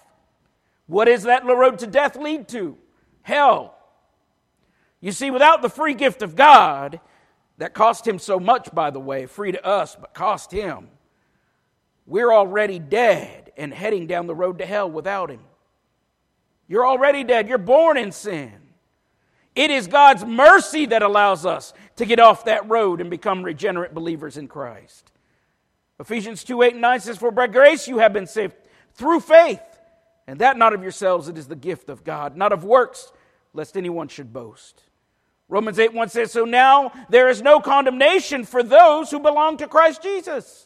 What 0.87 1.07
does 1.07 1.25
that 1.25 1.45
road 1.45 1.79
to 1.81 1.87
death 1.87 2.17
lead 2.17 2.49
to? 2.49 2.77
Hell. 3.23 3.77
You 5.01 5.13
see, 5.13 5.31
without 5.31 5.63
the 5.63 5.69
free 5.69 5.95
gift 5.95 6.23
of 6.23 6.37
God, 6.37 7.01
that 7.59 7.75
cost 7.75 8.07
him 8.07 8.19
so 8.19 8.39
much, 8.39 8.75
by 8.75 8.91
the 8.91 9.01
way, 9.01 9.27
free 9.27 9.53
to 9.53 9.65
us, 9.65 9.97
but 9.97 10.15
cost 10.15 10.53
him, 10.53 10.89
we're 12.07 12.33
already 12.33 12.79
dead 12.79 13.53
and 13.57 13.73
heading 13.73 14.07
down 14.07 14.27
the 14.27 14.35
road 14.35 14.59
to 14.59 14.67
hell 14.67 14.91
without 14.91 15.31
him. 15.31 15.41
You're 16.69 16.87
already 16.87 17.25
dead. 17.25 17.49
You're 17.49 17.59
born 17.59 17.97
in 17.97 18.13
sin. 18.13 18.53
It 19.57 19.71
is 19.71 19.87
God's 19.87 20.25
mercy 20.25 20.85
that 20.87 21.03
allows 21.03 21.47
us 21.47 21.73
to 21.97 22.05
get 22.05 22.21
off 22.21 22.45
that 22.45 22.69
road 22.69 23.01
and 23.01 23.09
become 23.09 23.43
regenerate 23.43 23.95
believers 23.95 24.37
in 24.37 24.49
Christ. 24.49 25.11
Ephesians 25.99 26.45
2 26.45 26.63
8 26.63 26.73
and 26.75 26.83
9 26.83 27.01
says, 27.01 27.17
For 27.17 27.31
by 27.31 27.47
grace 27.47 27.89
you 27.89 27.99
have 27.99 28.13
been 28.13 28.27
saved 28.27 28.55
through 28.93 29.21
faith, 29.21 29.63
and 30.27 30.39
that 30.41 30.59
not 30.59 30.75
of 30.75 30.83
yourselves, 30.83 31.29
it 31.29 31.39
is 31.39 31.49
the 31.49 31.57
gift 31.57 31.89
of 31.89 32.05
God, 32.05 32.37
not 32.37 32.53
of 32.53 32.65
works, 32.65 33.11
lest 33.55 33.79
anyone 33.79 34.09
should 34.09 34.31
boast. 34.31 34.83
Romans 35.49 35.79
8 35.79 35.95
1 35.95 36.11
says, 36.11 36.33
So 36.33 36.45
now 36.45 36.93
there 37.09 37.31
is 37.31 37.41
no 37.41 37.59
condemnation 37.59 38.45
for 38.45 38.63
those 38.63 39.11
who 39.11 39.21
belong 39.21 39.57
to 39.59 39.69
Christ 39.69 40.03
Jesus. 40.03 40.66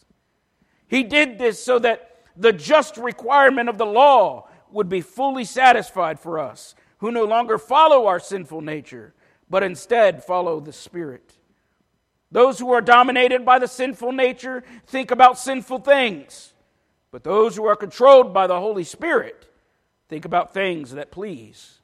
He 0.91 1.03
did 1.03 1.39
this 1.39 1.63
so 1.63 1.79
that 1.79 2.17
the 2.35 2.51
just 2.51 2.97
requirement 2.97 3.69
of 3.69 3.77
the 3.77 3.85
law 3.85 4.49
would 4.71 4.89
be 4.89 4.99
fully 4.99 5.45
satisfied 5.45 6.19
for 6.19 6.37
us, 6.37 6.75
who 6.97 7.13
no 7.13 7.23
longer 7.23 7.57
follow 7.57 8.07
our 8.07 8.19
sinful 8.19 8.59
nature, 8.59 9.13
but 9.49 9.63
instead 9.63 10.21
follow 10.21 10.59
the 10.59 10.73
Spirit. 10.73 11.37
Those 12.29 12.59
who 12.59 12.73
are 12.73 12.81
dominated 12.81 13.45
by 13.45 13.57
the 13.57 13.69
sinful 13.69 14.11
nature 14.11 14.65
think 14.85 15.11
about 15.11 15.39
sinful 15.39 15.79
things, 15.79 16.51
but 17.09 17.23
those 17.23 17.55
who 17.55 17.65
are 17.65 17.77
controlled 17.77 18.33
by 18.33 18.47
the 18.47 18.59
Holy 18.59 18.83
Spirit 18.83 19.47
think 20.09 20.25
about 20.25 20.53
things 20.53 20.91
that 20.91 21.09
please 21.09 21.79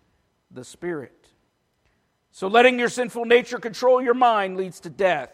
the 0.51 0.65
Spirit. 0.65 1.29
So, 2.33 2.49
letting 2.49 2.77
your 2.77 2.89
sinful 2.89 3.23
nature 3.23 3.57
control 3.57 4.01
your 4.01 4.13
mind 4.13 4.57
leads 4.57 4.81
to 4.81 4.89
death, 4.89 5.31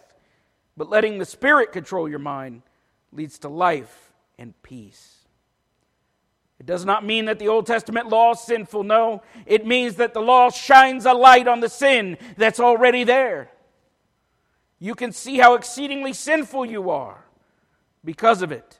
but 0.77 0.91
letting 0.91 1.17
the 1.17 1.25
Spirit 1.25 1.71
control 1.71 2.07
your 2.07 2.19
mind 2.19 2.61
leads 3.15 3.39
to 3.39 3.49
life 3.49 4.11
and 4.37 4.53
peace. 4.63 5.19
It 6.59 6.65
does 6.65 6.85
not 6.85 7.05
mean 7.05 7.25
that 7.25 7.39
the 7.39 7.49
Old 7.49 7.65
Testament 7.65 8.07
law 8.07 8.31
is 8.31 8.39
sinful. 8.39 8.83
No, 8.83 9.21
it 9.45 9.65
means 9.65 9.95
that 9.95 10.13
the 10.13 10.21
law 10.21 10.49
shines 10.49 11.05
a 11.05 11.13
light 11.13 11.47
on 11.47 11.59
the 11.59 11.69
sin 11.69 12.17
that's 12.37 12.59
already 12.59 13.03
there. 13.03 13.49
You 14.79 14.95
can 14.95 15.11
see 15.11 15.37
how 15.37 15.55
exceedingly 15.55 16.13
sinful 16.13 16.65
you 16.65 16.89
are 16.89 17.23
because 18.03 18.41
of 18.41 18.51
it. 18.51 18.79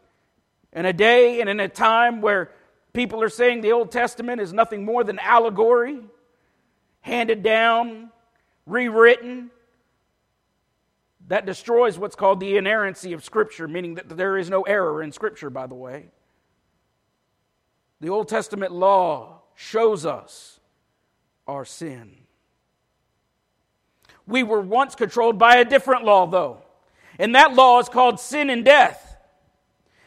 In 0.72 0.86
a 0.86 0.94
day 0.94 1.40
and 1.42 1.50
in 1.50 1.60
a 1.60 1.68
time 1.68 2.22
where 2.22 2.52
people 2.94 3.22
are 3.22 3.30
saying 3.30 3.62
the 3.62 3.72
Old 3.74 3.92
Testament 3.92 4.42
is 4.42 4.54
nothing 4.54 4.86
more 4.86 5.04
than 5.04 5.20
allegory, 5.20 6.00
handed 7.02 7.44
down, 7.44 8.12
rewritten, 8.66 9.52
that 11.34 11.48
destroys 11.48 11.98
what's 11.98 12.16
called 12.16 12.40
the 12.40 12.58
inerrancy 12.58 13.12
of 13.12 13.24
Scripture, 13.24 13.68
meaning 13.68 13.96
that 13.96 14.08
there 14.08 14.38
is 14.38 14.52
no 14.52 14.62
error 14.62 15.02
in 15.02 15.12
Scripture, 15.12 15.50
by 15.50 15.66
the 15.66 15.74
way. 15.74 16.12
The 18.02 18.10
Old 18.10 18.28
Testament 18.28 18.72
law 18.72 19.42
shows 19.56 20.06
us 20.06 20.60
our 21.48 21.66
sin. 21.66 22.18
We 24.28 24.44
were 24.44 24.62
once 24.62 24.94
controlled 24.94 25.40
by 25.40 25.56
a 25.56 25.66
different 25.66 26.04
law, 26.04 26.28
though, 26.28 26.62
and 27.18 27.34
that 27.34 27.56
law 27.56 27.80
is 27.80 27.90
called 27.90 28.20
sin 28.20 28.52
and 28.52 28.64
death. 28.64 29.18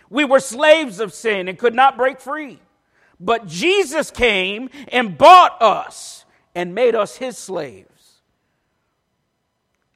We 0.09 0.25
were 0.25 0.38
slaves 0.38 1.00
of 1.00 1.12
sin 1.12 1.49
and 1.49 1.59
could 1.59 1.75
not 1.75 1.97
break 1.97 2.21
free. 2.21 2.61
But 3.18 3.49
Jesus 3.49 4.12
came 4.12 4.71
and 4.92 5.18
bought 5.18 5.61
us 5.61 6.25
and 6.54 6.73
made 6.73 6.95
us 6.95 7.16
his 7.16 7.37
slave. 7.37 7.88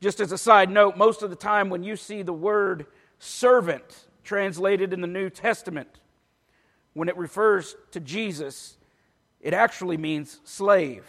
Just 0.01 0.21
as 0.21 0.33
a 0.33 0.39
side 0.39 0.71
note, 0.71 0.97
most 0.97 1.23
of 1.23 1.31
the 1.31 1.37
time 1.37 1.69
when 1.69 1.83
you 1.83 1.95
see 1.95 2.23
the 2.23 2.33
word 2.33 2.87
servant 3.19 4.07
translated 4.25 4.93
in 4.93 5.01
the 5.01 5.07
New 5.07 5.29
Testament, 5.29 6.01
when 6.95 7.09
it 7.09 7.17
refers 7.17 7.77
to 7.91 8.01
Jesus, 8.01 8.79
it 9.41 9.53
actually 9.53 9.97
means 9.97 10.41
slave. 10.45 11.07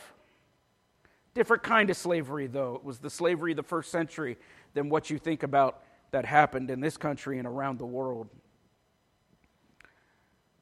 Different 1.33 1.63
kind 1.63 1.89
of 1.89 1.95
slavery, 1.95 2.47
though. 2.47 2.75
It 2.75 2.83
was 2.83 2.99
the 2.99 3.09
slavery 3.09 3.51
of 3.51 3.57
the 3.57 3.63
first 3.63 3.91
century 3.91 4.37
than 4.73 4.89
what 4.89 5.09
you 5.09 5.17
think 5.17 5.43
about 5.43 5.83
that 6.11 6.25
happened 6.25 6.69
in 6.69 6.81
this 6.81 6.97
country 6.97 7.39
and 7.39 7.47
around 7.47 7.79
the 7.79 7.85
world. 7.85 8.27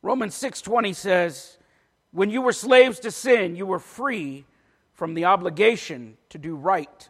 Romans 0.03 0.35
6:20 0.35 0.93
says, 0.93 1.57
"When 2.11 2.29
you 2.29 2.41
were 2.41 2.53
slaves 2.53 2.99
to 2.99 3.11
sin, 3.11 3.55
you 3.55 3.65
were 3.65 3.79
free 3.79 4.45
from 4.93 5.15
the 5.15 5.25
obligation 5.25 6.17
to 6.29 6.37
do 6.37 6.55
right." 6.55 7.09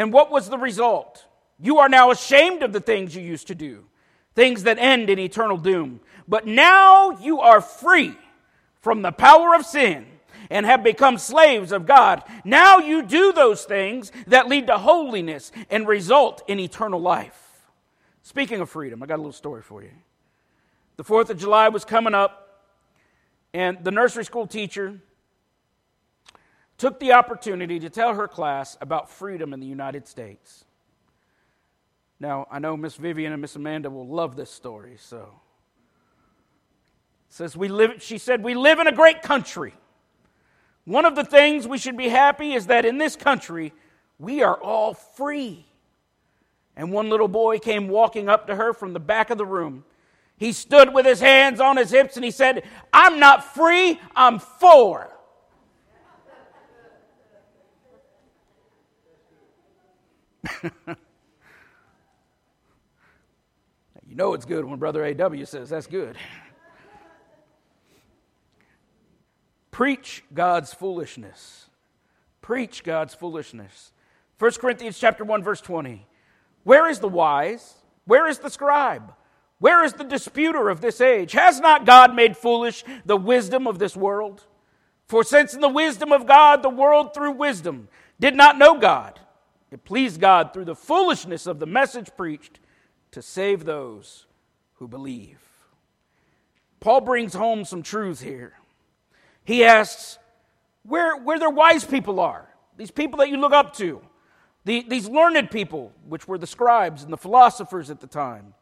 And 0.00 0.14
what 0.14 0.30
was 0.30 0.48
the 0.48 0.56
result? 0.56 1.26
You 1.58 1.80
are 1.80 1.88
now 1.90 2.10
ashamed 2.10 2.62
of 2.62 2.72
the 2.72 2.80
things 2.80 3.14
you 3.14 3.20
used 3.20 3.48
to 3.48 3.54
do, 3.54 3.84
things 4.34 4.62
that 4.62 4.78
end 4.78 5.10
in 5.10 5.18
eternal 5.18 5.58
doom. 5.58 6.00
But 6.26 6.46
now 6.46 7.10
you 7.20 7.40
are 7.40 7.60
free 7.60 8.16
from 8.80 9.02
the 9.02 9.12
power 9.12 9.54
of 9.54 9.66
sin 9.66 10.06
and 10.48 10.64
have 10.64 10.82
become 10.82 11.18
slaves 11.18 11.70
of 11.70 11.84
God. 11.84 12.22
Now 12.46 12.78
you 12.78 13.02
do 13.02 13.34
those 13.34 13.64
things 13.64 14.10
that 14.28 14.48
lead 14.48 14.68
to 14.68 14.78
holiness 14.78 15.52
and 15.68 15.86
result 15.86 16.44
in 16.48 16.58
eternal 16.58 16.98
life. 16.98 17.38
Speaking 18.22 18.62
of 18.62 18.70
freedom, 18.70 19.02
I 19.02 19.06
got 19.06 19.16
a 19.16 19.22
little 19.22 19.32
story 19.32 19.60
for 19.60 19.82
you. 19.82 19.92
The 20.96 21.04
4th 21.04 21.28
of 21.28 21.36
July 21.36 21.68
was 21.68 21.84
coming 21.84 22.14
up, 22.14 22.64
and 23.52 23.84
the 23.84 23.90
nursery 23.90 24.24
school 24.24 24.46
teacher 24.46 24.98
took 26.80 26.98
the 26.98 27.12
opportunity 27.12 27.78
to 27.78 27.90
tell 27.90 28.14
her 28.14 28.26
class 28.26 28.78
about 28.80 29.10
freedom 29.10 29.52
in 29.52 29.60
the 29.60 29.66
United 29.66 30.08
States. 30.08 30.64
Now, 32.18 32.46
I 32.50 32.58
know 32.58 32.74
Miss 32.74 32.96
Vivian 32.96 33.32
and 33.32 33.42
Miss 33.42 33.54
Amanda 33.54 33.90
will 33.90 34.08
love 34.08 34.34
this 34.34 34.50
story, 34.50 34.96
so. 34.98 35.28
says 37.28 37.54
we 37.54 37.68
live, 37.68 38.02
she 38.02 38.16
said, 38.16 38.42
We 38.42 38.54
live 38.54 38.78
in 38.78 38.86
a 38.86 38.92
great 38.92 39.20
country. 39.20 39.74
One 40.86 41.04
of 41.04 41.16
the 41.16 41.24
things 41.24 41.68
we 41.68 41.76
should 41.76 41.98
be 41.98 42.08
happy 42.08 42.54
is 42.54 42.68
that 42.68 42.86
in 42.86 42.96
this 42.96 43.14
country, 43.14 43.74
we 44.18 44.42
are 44.42 44.58
all 44.58 44.94
free. 44.94 45.66
And 46.76 46.92
one 46.92 47.10
little 47.10 47.28
boy 47.28 47.58
came 47.58 47.88
walking 47.88 48.30
up 48.30 48.46
to 48.46 48.54
her 48.54 48.72
from 48.72 48.94
the 48.94 49.00
back 49.00 49.28
of 49.28 49.36
the 49.36 49.44
room. 49.44 49.84
He 50.38 50.52
stood 50.52 50.94
with 50.94 51.04
his 51.04 51.20
hands 51.20 51.60
on 51.60 51.76
his 51.76 51.90
hips 51.90 52.16
and 52.16 52.24
he 52.24 52.30
said, 52.30 52.64
I'm 52.90 53.20
not 53.20 53.54
free, 53.54 54.00
I'm 54.16 54.38
four. 54.38 55.14
you 60.62 60.96
know 64.08 64.34
it's 64.34 64.44
good 64.44 64.64
when 64.64 64.78
Brother 64.78 65.04
A.W. 65.04 65.44
says 65.44 65.70
that's 65.70 65.86
good. 65.86 66.16
Preach 69.70 70.24
God's 70.34 70.74
foolishness. 70.74 71.68
Preach 72.42 72.84
God's 72.84 73.14
foolishness. 73.14 73.92
1 74.38 74.52
Corinthians 74.52 74.98
chapter 74.98 75.24
1 75.24 75.42
verse 75.42 75.60
20. 75.60 76.06
Where 76.64 76.88
is 76.88 76.98
the 76.98 77.08
wise? 77.08 77.74
Where 78.04 78.26
is 78.26 78.38
the 78.38 78.50
scribe? 78.50 79.14
Where 79.58 79.84
is 79.84 79.92
the 79.92 80.04
disputer 80.04 80.68
of 80.68 80.80
this 80.80 81.00
age? 81.00 81.32
Has 81.32 81.60
not 81.60 81.84
God 81.84 82.14
made 82.14 82.36
foolish 82.36 82.82
the 83.04 83.16
wisdom 83.16 83.66
of 83.66 83.78
this 83.78 83.96
world? 83.96 84.46
For 85.06 85.22
since 85.22 85.54
in 85.54 85.60
the 85.60 85.68
wisdom 85.68 86.12
of 86.12 86.26
God 86.26 86.62
the 86.62 86.70
world 86.70 87.12
through 87.12 87.32
wisdom 87.32 87.88
did 88.18 88.34
not 88.34 88.58
know 88.58 88.78
God, 88.78 89.20
it 89.70 89.84
pleased 89.84 90.20
God 90.20 90.52
through 90.52 90.64
the 90.64 90.74
foolishness 90.74 91.46
of 91.46 91.58
the 91.58 91.66
message 91.66 92.10
preached 92.16 92.58
to 93.12 93.22
save 93.22 93.64
those 93.64 94.26
who 94.74 94.88
believe. 94.88 95.38
Paul 96.80 97.02
brings 97.02 97.34
home 97.34 97.64
some 97.64 97.82
truths 97.82 98.20
here. 98.20 98.54
He 99.44 99.64
asks 99.64 100.18
where, 100.82 101.16
where 101.16 101.38
their 101.38 101.50
wise 101.50 101.84
people 101.84 102.20
are, 102.20 102.48
these 102.76 102.90
people 102.90 103.18
that 103.18 103.28
you 103.28 103.36
look 103.36 103.52
up 103.52 103.76
to, 103.76 104.00
the, 104.64 104.84
these 104.88 105.08
learned 105.08 105.50
people, 105.50 105.92
which 106.06 106.26
were 106.26 106.38
the 106.38 106.46
scribes 106.46 107.02
and 107.02 107.12
the 107.12 107.16
philosophers 107.16 107.90
at 107.90 108.00
the 108.00 108.06
time. 108.06 108.54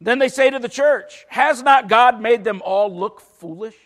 Then 0.00 0.18
they 0.18 0.28
say 0.28 0.50
to 0.50 0.58
the 0.58 0.68
church, 0.68 1.26
Has 1.28 1.62
not 1.62 1.88
God 1.88 2.20
made 2.20 2.44
them 2.44 2.60
all 2.64 2.94
look 2.94 3.20
foolish? 3.20 3.76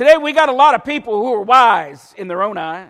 Today 0.00 0.16
we 0.16 0.32
got 0.32 0.48
a 0.48 0.52
lot 0.52 0.74
of 0.74 0.82
people 0.82 1.20
who 1.20 1.34
are 1.34 1.42
wise 1.42 2.14
in 2.16 2.26
their 2.26 2.42
own 2.42 2.56
eyes. 2.56 2.88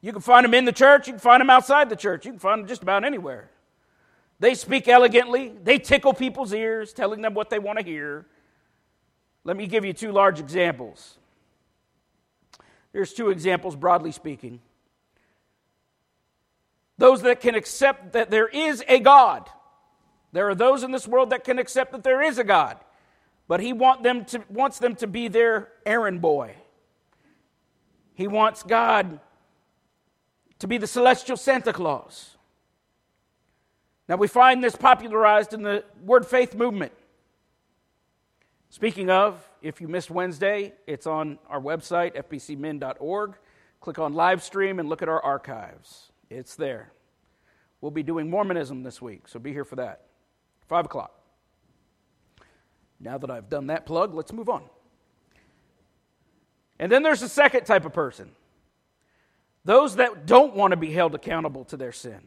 You 0.00 0.12
can 0.12 0.20
find 0.20 0.44
them 0.44 0.54
in 0.54 0.64
the 0.64 0.70
church, 0.70 1.08
you 1.08 1.14
can 1.14 1.18
find 1.18 1.40
them 1.40 1.50
outside 1.50 1.90
the 1.90 1.96
church, 1.96 2.24
you 2.24 2.30
can 2.30 2.38
find 2.38 2.60
them 2.60 2.68
just 2.68 2.84
about 2.84 3.04
anywhere. 3.04 3.50
They 4.38 4.54
speak 4.54 4.86
elegantly, 4.86 5.52
they 5.60 5.80
tickle 5.80 6.14
people's 6.14 6.52
ears, 6.52 6.92
telling 6.92 7.20
them 7.20 7.34
what 7.34 7.50
they 7.50 7.58
want 7.58 7.80
to 7.80 7.84
hear. 7.84 8.26
Let 9.42 9.56
me 9.56 9.66
give 9.66 9.84
you 9.84 9.92
two 9.92 10.12
large 10.12 10.38
examples. 10.38 11.18
There's 12.92 13.12
two 13.12 13.30
examples, 13.30 13.74
broadly 13.74 14.12
speaking. 14.12 14.60
Those 16.96 17.22
that 17.22 17.40
can 17.40 17.56
accept 17.56 18.12
that 18.12 18.30
there 18.30 18.46
is 18.46 18.84
a 18.86 19.00
God. 19.00 19.50
There 20.30 20.48
are 20.48 20.54
those 20.54 20.84
in 20.84 20.92
this 20.92 21.08
world 21.08 21.30
that 21.30 21.42
can 21.42 21.58
accept 21.58 21.90
that 21.90 22.04
there 22.04 22.22
is 22.22 22.38
a 22.38 22.44
God, 22.44 22.76
but 23.48 23.60
He 23.60 23.72
want 23.72 24.02
them 24.02 24.24
to, 24.26 24.42
wants 24.48 24.78
them 24.78 24.94
to 24.96 25.06
be 25.06 25.28
their 25.28 25.68
errand 25.84 26.20
boy. 26.20 26.54
He 28.14 28.26
wants 28.26 28.62
God 28.62 29.20
to 30.58 30.68
be 30.68 30.78
the 30.78 30.86
celestial 30.86 31.36
Santa 31.36 31.72
Claus. 31.72 32.36
Now, 34.08 34.16
we 34.16 34.28
find 34.28 34.62
this 34.62 34.76
popularized 34.76 35.54
in 35.54 35.62
the 35.62 35.84
Word 36.04 36.26
Faith 36.26 36.54
movement. 36.54 36.92
Speaking 38.68 39.10
of, 39.10 39.48
if 39.60 39.80
you 39.80 39.88
missed 39.88 40.10
Wednesday, 40.10 40.72
it's 40.86 41.06
on 41.06 41.38
our 41.48 41.60
website, 41.60 42.14
fbcmin.org. 42.14 43.34
Click 43.80 43.98
on 43.98 44.14
live 44.14 44.42
stream 44.42 44.78
and 44.78 44.88
look 44.88 45.02
at 45.02 45.08
our 45.08 45.20
archives. 45.22 46.12
It's 46.30 46.54
there. 46.54 46.92
We'll 47.80 47.90
be 47.90 48.02
doing 48.02 48.30
Mormonism 48.30 48.82
this 48.82 49.02
week, 49.02 49.28
so 49.28 49.38
be 49.38 49.52
here 49.52 49.64
for 49.64 49.76
that. 49.76 50.02
5 50.68 50.86
o'clock. 50.86 51.21
Now 53.02 53.18
that 53.18 53.30
I've 53.30 53.50
done 53.50 53.66
that 53.66 53.84
plug, 53.84 54.14
let's 54.14 54.32
move 54.32 54.48
on. 54.48 54.62
And 56.78 56.90
then 56.90 57.02
there's 57.02 57.22
a 57.22 57.28
second 57.28 57.64
type 57.64 57.84
of 57.84 57.92
person 57.92 58.30
those 59.64 59.96
that 59.96 60.26
don't 60.26 60.56
want 60.56 60.72
to 60.72 60.76
be 60.76 60.90
held 60.90 61.14
accountable 61.14 61.64
to 61.66 61.76
their 61.76 61.92
sin. 61.92 62.18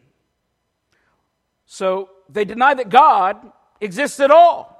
So 1.65 2.09
they 2.29 2.45
deny 2.45 2.73
that 2.73 2.89
God 2.89 3.51
exists 3.81 4.21
at 4.21 4.31
all 4.31 4.71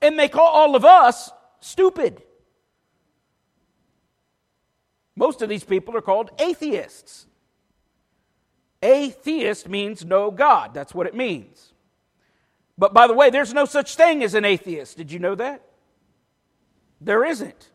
and 0.00 0.18
they 0.18 0.28
call 0.28 0.46
all 0.46 0.76
of 0.76 0.84
us 0.84 1.30
stupid. 1.58 2.22
Most 5.16 5.42
of 5.42 5.48
these 5.48 5.64
people 5.64 5.96
are 5.96 6.00
called 6.00 6.30
atheists. 6.38 7.26
Atheist 8.82 9.68
means 9.68 10.04
no 10.04 10.30
God. 10.30 10.72
That's 10.72 10.94
what 10.94 11.06
it 11.06 11.14
means. 11.14 11.69
But 12.80 12.94
by 12.94 13.06
the 13.06 13.12
way, 13.12 13.28
there's 13.28 13.52
no 13.52 13.66
such 13.66 13.94
thing 13.94 14.24
as 14.24 14.32
an 14.32 14.46
atheist. 14.46 14.96
Did 14.96 15.12
you 15.12 15.18
know 15.18 15.34
that? 15.34 15.62
There 16.98 17.22
isn't. 17.22 17.70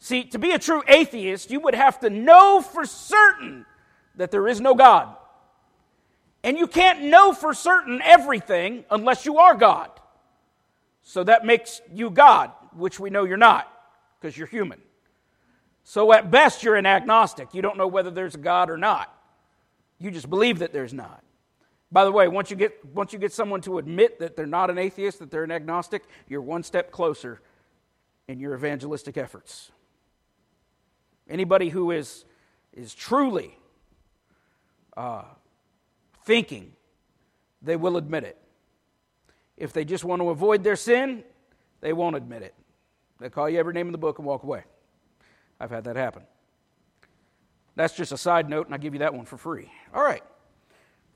See, 0.00 0.24
to 0.24 0.40
be 0.40 0.50
a 0.50 0.58
true 0.58 0.82
atheist, 0.88 1.52
you 1.52 1.60
would 1.60 1.76
have 1.76 2.00
to 2.00 2.10
know 2.10 2.60
for 2.60 2.84
certain 2.84 3.64
that 4.16 4.32
there 4.32 4.48
is 4.48 4.60
no 4.60 4.74
God. 4.74 5.14
And 6.42 6.58
you 6.58 6.66
can't 6.66 7.02
know 7.02 7.32
for 7.32 7.54
certain 7.54 8.02
everything 8.02 8.84
unless 8.90 9.24
you 9.24 9.38
are 9.38 9.54
God. 9.54 9.88
So 11.04 11.22
that 11.22 11.46
makes 11.46 11.80
you 11.94 12.10
God, 12.10 12.50
which 12.74 12.98
we 12.98 13.08
know 13.08 13.22
you're 13.22 13.36
not, 13.36 13.70
because 14.18 14.36
you're 14.36 14.48
human. 14.48 14.80
So 15.84 16.12
at 16.12 16.28
best, 16.28 16.64
you're 16.64 16.74
an 16.74 16.86
agnostic. 16.86 17.54
You 17.54 17.62
don't 17.62 17.76
know 17.76 17.86
whether 17.86 18.10
there's 18.10 18.34
a 18.34 18.38
God 18.38 18.68
or 18.68 18.76
not. 18.76 19.16
You 20.00 20.10
just 20.10 20.28
believe 20.28 20.58
that 20.58 20.72
there's 20.72 20.92
not. 20.92 21.22
By 21.92 22.04
the 22.04 22.12
way, 22.12 22.28
once 22.28 22.50
you 22.50 22.56
get, 22.56 22.84
once 22.94 23.12
you 23.12 23.18
get 23.18 23.32
someone 23.32 23.60
to 23.62 23.78
admit 23.78 24.20
that 24.20 24.36
they're 24.36 24.46
not 24.46 24.70
an 24.70 24.78
atheist, 24.78 25.18
that 25.18 25.30
they're 25.30 25.44
an 25.44 25.50
agnostic, 25.50 26.04
you're 26.28 26.40
one 26.40 26.62
step 26.62 26.92
closer 26.92 27.40
in 28.28 28.38
your 28.38 28.54
evangelistic 28.54 29.16
efforts. 29.16 29.72
Anybody 31.28 31.68
who 31.68 31.90
is, 31.90 32.24
is 32.72 32.94
truly 32.94 33.58
uh, 34.96 35.24
thinking, 36.24 36.72
they 37.60 37.76
will 37.76 37.96
admit 37.96 38.24
it. 38.24 38.36
If 39.56 39.72
they 39.72 39.84
just 39.84 40.04
want 40.04 40.22
to 40.22 40.30
avoid 40.30 40.62
their 40.62 40.76
sin, 40.76 41.24
they 41.80 41.92
won't 41.92 42.16
admit 42.16 42.42
it. 42.42 42.54
They 43.18 43.30
call 43.30 43.50
you 43.50 43.58
every 43.58 43.74
name 43.74 43.86
in 43.86 43.92
the 43.92 43.98
book 43.98 44.18
and 44.18 44.26
walk 44.26 44.44
away. 44.44 44.62
I've 45.58 45.70
had 45.70 45.84
that 45.84 45.96
happen. 45.96 46.22
That's 47.74 47.94
just 47.94 48.12
a 48.12 48.16
side 48.16 48.48
note, 48.48 48.66
and 48.66 48.74
I 48.74 48.78
give 48.78 48.94
you 48.94 49.00
that 49.00 49.12
one 49.12 49.26
for 49.26 49.36
free. 49.36 49.70
All 49.92 50.02
right. 50.02 50.22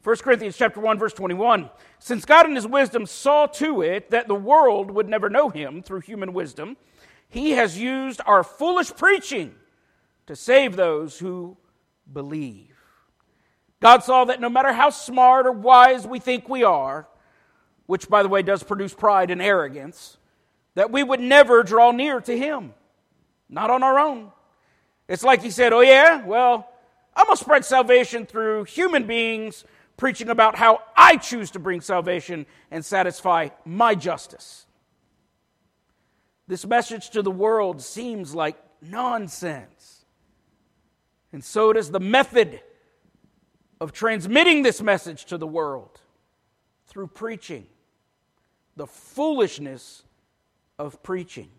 1 0.04 0.16
Corinthians 0.18 0.56
chapter 0.56 0.80
1 0.80 0.98
verse 0.98 1.12
21 1.12 1.68
since 1.98 2.24
God 2.24 2.46
in 2.46 2.54
his 2.54 2.66
wisdom 2.66 3.06
saw 3.06 3.46
to 3.46 3.82
it 3.82 4.10
that 4.10 4.28
the 4.28 4.34
world 4.34 4.90
would 4.90 5.08
never 5.08 5.28
know 5.28 5.48
him 5.48 5.82
through 5.82 6.00
human 6.00 6.32
wisdom 6.32 6.76
he 7.28 7.52
has 7.52 7.78
used 7.78 8.20
our 8.26 8.44
foolish 8.44 8.94
preaching 8.94 9.54
to 10.26 10.36
save 10.36 10.76
those 10.76 11.18
who 11.18 11.56
believe 12.12 12.76
God 13.80 14.04
saw 14.04 14.24
that 14.26 14.40
no 14.40 14.48
matter 14.48 14.72
how 14.72 14.90
smart 14.90 15.46
or 15.46 15.52
wise 15.52 16.06
we 16.06 16.18
think 16.18 16.48
we 16.48 16.62
are 16.62 17.08
which, 17.86 18.08
by 18.08 18.22
the 18.22 18.28
way, 18.28 18.42
does 18.42 18.62
produce 18.62 18.94
pride 18.94 19.30
and 19.30 19.42
arrogance, 19.42 20.16
that 20.74 20.90
we 20.90 21.02
would 21.02 21.20
never 21.20 21.62
draw 21.62 21.92
near 21.92 22.20
to 22.20 22.36
Him, 22.36 22.74
not 23.48 23.70
on 23.70 23.82
our 23.82 23.98
own. 23.98 24.30
It's 25.08 25.22
like 25.22 25.42
He 25.42 25.50
said, 25.50 25.72
Oh, 25.72 25.80
yeah, 25.80 26.24
well, 26.24 26.68
I'm 27.14 27.26
going 27.26 27.36
to 27.36 27.44
spread 27.44 27.64
salvation 27.64 28.26
through 28.26 28.64
human 28.64 29.06
beings 29.06 29.64
preaching 29.96 30.28
about 30.28 30.56
how 30.56 30.80
I 30.96 31.16
choose 31.16 31.50
to 31.52 31.58
bring 31.58 31.80
salvation 31.80 32.46
and 32.70 32.84
satisfy 32.84 33.50
my 33.64 33.94
justice. 33.94 34.66
This 36.46 36.66
message 36.66 37.10
to 37.10 37.22
the 37.22 37.30
world 37.30 37.80
seems 37.80 38.34
like 38.34 38.56
nonsense. 38.82 40.04
And 41.32 41.42
so 41.42 41.72
does 41.72 41.90
the 41.90 42.00
method 42.00 42.60
of 43.80 43.92
transmitting 43.92 44.62
this 44.62 44.80
message 44.82 45.24
to 45.26 45.38
the 45.38 45.46
world 45.46 46.00
through 46.86 47.08
preaching, 47.08 47.66
the 48.76 48.86
foolishness 48.86 50.02
of 50.78 51.02
preaching. 51.02 51.50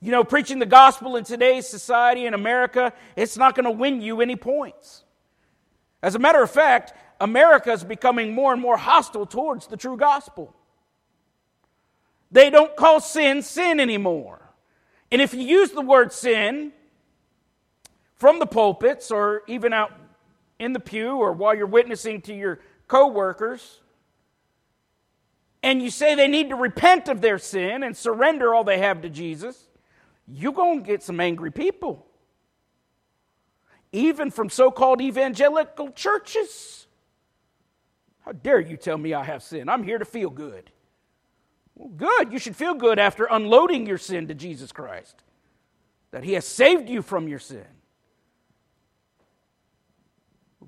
You 0.00 0.10
know, 0.10 0.24
preaching 0.24 0.58
the 0.58 0.66
gospel 0.66 1.16
in 1.16 1.24
today's 1.24 1.68
society 1.68 2.26
in 2.26 2.34
America, 2.34 2.92
it's 3.16 3.36
not 3.36 3.54
going 3.54 3.64
to 3.64 3.70
win 3.70 4.02
you 4.02 4.20
any 4.20 4.36
points. 4.36 5.04
As 6.02 6.14
a 6.14 6.18
matter 6.18 6.42
of 6.42 6.50
fact, 6.50 6.92
America 7.20 7.70
is 7.72 7.84
becoming 7.84 8.34
more 8.34 8.52
and 8.52 8.60
more 8.60 8.76
hostile 8.76 9.26
towards 9.26 9.68
the 9.68 9.76
true 9.76 9.96
gospel. 9.96 10.54
They 12.30 12.50
don't 12.50 12.74
call 12.76 13.00
sin 13.00 13.42
sin 13.42 13.78
anymore. 13.78 14.40
And 15.12 15.20
if 15.20 15.34
you 15.34 15.42
use 15.42 15.70
the 15.70 15.82
word 15.82 16.12
sin 16.12 16.72
from 18.14 18.38
the 18.38 18.46
pulpits 18.46 19.10
or 19.10 19.42
even 19.46 19.72
out 19.72 19.92
in 20.58 20.72
the 20.72 20.80
pew 20.80 21.16
or 21.16 21.32
while 21.32 21.54
you're 21.54 21.66
witnessing 21.66 22.22
to 22.22 22.34
your 22.34 22.60
coworkers, 22.88 23.80
and 25.62 25.80
you 25.80 25.90
say 25.90 26.14
they 26.14 26.28
need 26.28 26.48
to 26.48 26.56
repent 26.56 27.08
of 27.08 27.20
their 27.20 27.38
sin 27.38 27.82
and 27.82 27.96
surrender 27.96 28.54
all 28.54 28.64
they 28.64 28.78
have 28.78 29.02
to 29.02 29.08
Jesus, 29.08 29.68
you're 30.26 30.52
going 30.52 30.80
to 30.80 30.86
get 30.86 31.02
some 31.02 31.20
angry 31.20 31.52
people. 31.52 32.06
Even 33.92 34.30
from 34.30 34.48
so 34.48 34.70
called 34.70 35.00
evangelical 35.00 35.90
churches. 35.90 36.86
How 38.24 38.32
dare 38.32 38.60
you 38.60 38.76
tell 38.76 38.96
me 38.96 39.14
I 39.14 39.24
have 39.24 39.42
sin? 39.42 39.68
I'm 39.68 39.82
here 39.82 39.98
to 39.98 40.04
feel 40.04 40.30
good. 40.30 40.70
Well, 41.74 41.88
good. 41.88 42.32
You 42.32 42.38
should 42.38 42.56
feel 42.56 42.74
good 42.74 42.98
after 42.98 43.26
unloading 43.30 43.86
your 43.86 43.98
sin 43.98 44.28
to 44.28 44.34
Jesus 44.34 44.72
Christ, 44.72 45.22
that 46.10 46.24
He 46.24 46.32
has 46.34 46.46
saved 46.46 46.88
you 46.88 47.02
from 47.02 47.28
your 47.28 47.38
sin. 47.38 47.66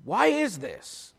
Why 0.03 0.27
is 0.27 0.59
this? 0.59 1.13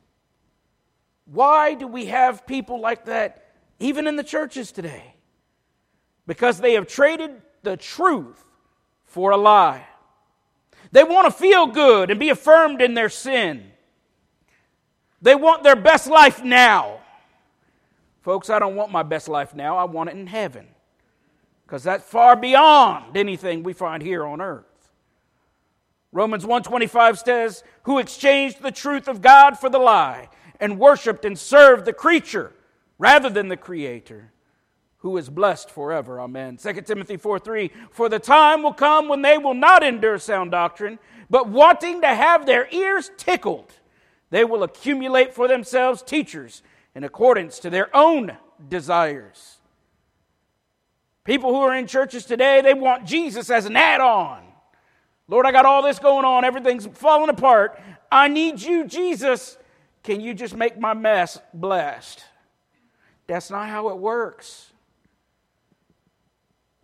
Why 1.25 1.75
do 1.75 1.89
we 1.89 2.07
have 2.07 2.47
people 2.47 2.81
like 2.81 3.07
that 3.07 3.51
even 3.81 4.07
in 4.07 4.15
the 4.15 4.23
churches 4.23 4.71
today? 4.71 5.15
Because 6.27 6.61
they 6.61 6.75
have 6.75 6.87
traded 6.87 7.43
the 7.63 7.77
truth 7.77 8.45
for 9.07 9.33
a 9.33 9.37
lie. 9.37 9.87
They 10.97 11.05
want 11.05 11.27
to 11.27 11.31
feel 11.31 11.67
good 11.67 12.11
and 12.11 12.19
be 12.19 12.31
affirmed 12.31 12.81
in 12.81 12.95
their 12.95 13.11
sin. 13.11 13.71
They 15.21 15.35
want 15.35 15.63
their 15.63 15.77
best 15.77 16.07
life 16.07 16.43
now. 16.43 17.01
Folks, 18.23 18.49
I 18.49 18.59
don't 18.59 18.77
want 18.77 18.91
my 18.93 19.03
best 19.03 19.29
life 19.29 19.55
now. 19.55 19.77
I 19.77 19.85
want 19.85 20.09
it 20.09 20.17
in 20.17 20.27
heaven. 20.27 20.67
Because 21.67 21.83
that's 21.83 22.09
far 22.09 22.35
beyond 22.35 23.15
anything 23.15 23.63
we 23.63 23.75
find 23.75 24.03
here 24.03 24.25
on 24.25 24.41
earth. 24.41 24.91
Romans 26.13 26.47
125 26.47 27.19
says, 27.19 27.63
"Who 27.83 27.99
exchanged 27.99 28.63
the 28.63 28.73
truth 28.73 29.07
of 29.07 29.21
God 29.21 29.59
for 29.59 29.69
the 29.69 29.79
lie 29.79 30.31
and 30.59 30.79
worshiped 30.79 31.27
and 31.27 31.39
served 31.39 31.85
the 31.85 31.93
creature 31.93 32.55
rather 32.97 33.29
than 33.29 33.49
the 33.49 33.59
creator." 33.59 34.33
Who 35.07 35.17
is 35.19 35.31
blessed 35.31 35.71
forever. 35.71 36.21
Amen. 36.21 36.57
2 36.57 36.73
Timothy 36.81 37.17
4 37.17 37.39
3 37.39 37.71
For 37.93 38.09
the 38.09 38.19
time 38.19 38.65
will 38.65 38.73
come 38.73 39.07
when 39.07 39.23
they 39.23 39.39
will 39.39 39.55
not 39.55 39.85
endure 39.85 40.19
sound 40.19 40.51
doctrine, 40.51 40.99
but 41.31 41.49
wanting 41.49 42.01
to 42.01 42.09
have 42.09 42.45
their 42.45 42.67
ears 42.73 43.13
tickled, 43.17 43.73
they 44.31 44.45
will 44.45 44.65
accumulate 44.65 45.33
for 45.33 45.47
themselves 45.47 46.03
teachers 46.03 46.65
in 46.97 47.05
accordance 47.05 47.61
to 47.61 47.71
their 47.71 47.89
own 47.97 48.37
desires. 48.69 49.59
People 51.23 51.51
who 51.55 51.61
are 51.61 51.77
in 51.77 51.87
churches 51.87 52.25
today, 52.25 52.61
they 52.61 52.75
want 52.75 53.07
Jesus 53.07 53.49
as 53.49 53.65
an 53.65 53.77
add 53.77 54.01
on. 54.01 54.43
Lord, 55.29 55.47
I 55.47 55.53
got 55.53 55.67
all 55.67 55.85
this 55.85 56.01
going 56.01 56.25
on, 56.25 56.45
everything's 56.45 56.87
falling 56.87 57.31
apart. 57.31 57.81
I 58.11 58.27
need 58.27 58.61
you, 58.61 58.85
Jesus. 58.85 59.57
Can 60.03 60.21
you 60.21 60.35
just 60.35 60.57
make 60.57 60.81
my 60.81 60.95
mess 60.95 61.39
blessed? 61.55 62.25
That's 63.29 63.53
not 63.53 63.69
how 63.69 63.91
it 63.91 63.99
works. 63.99 64.73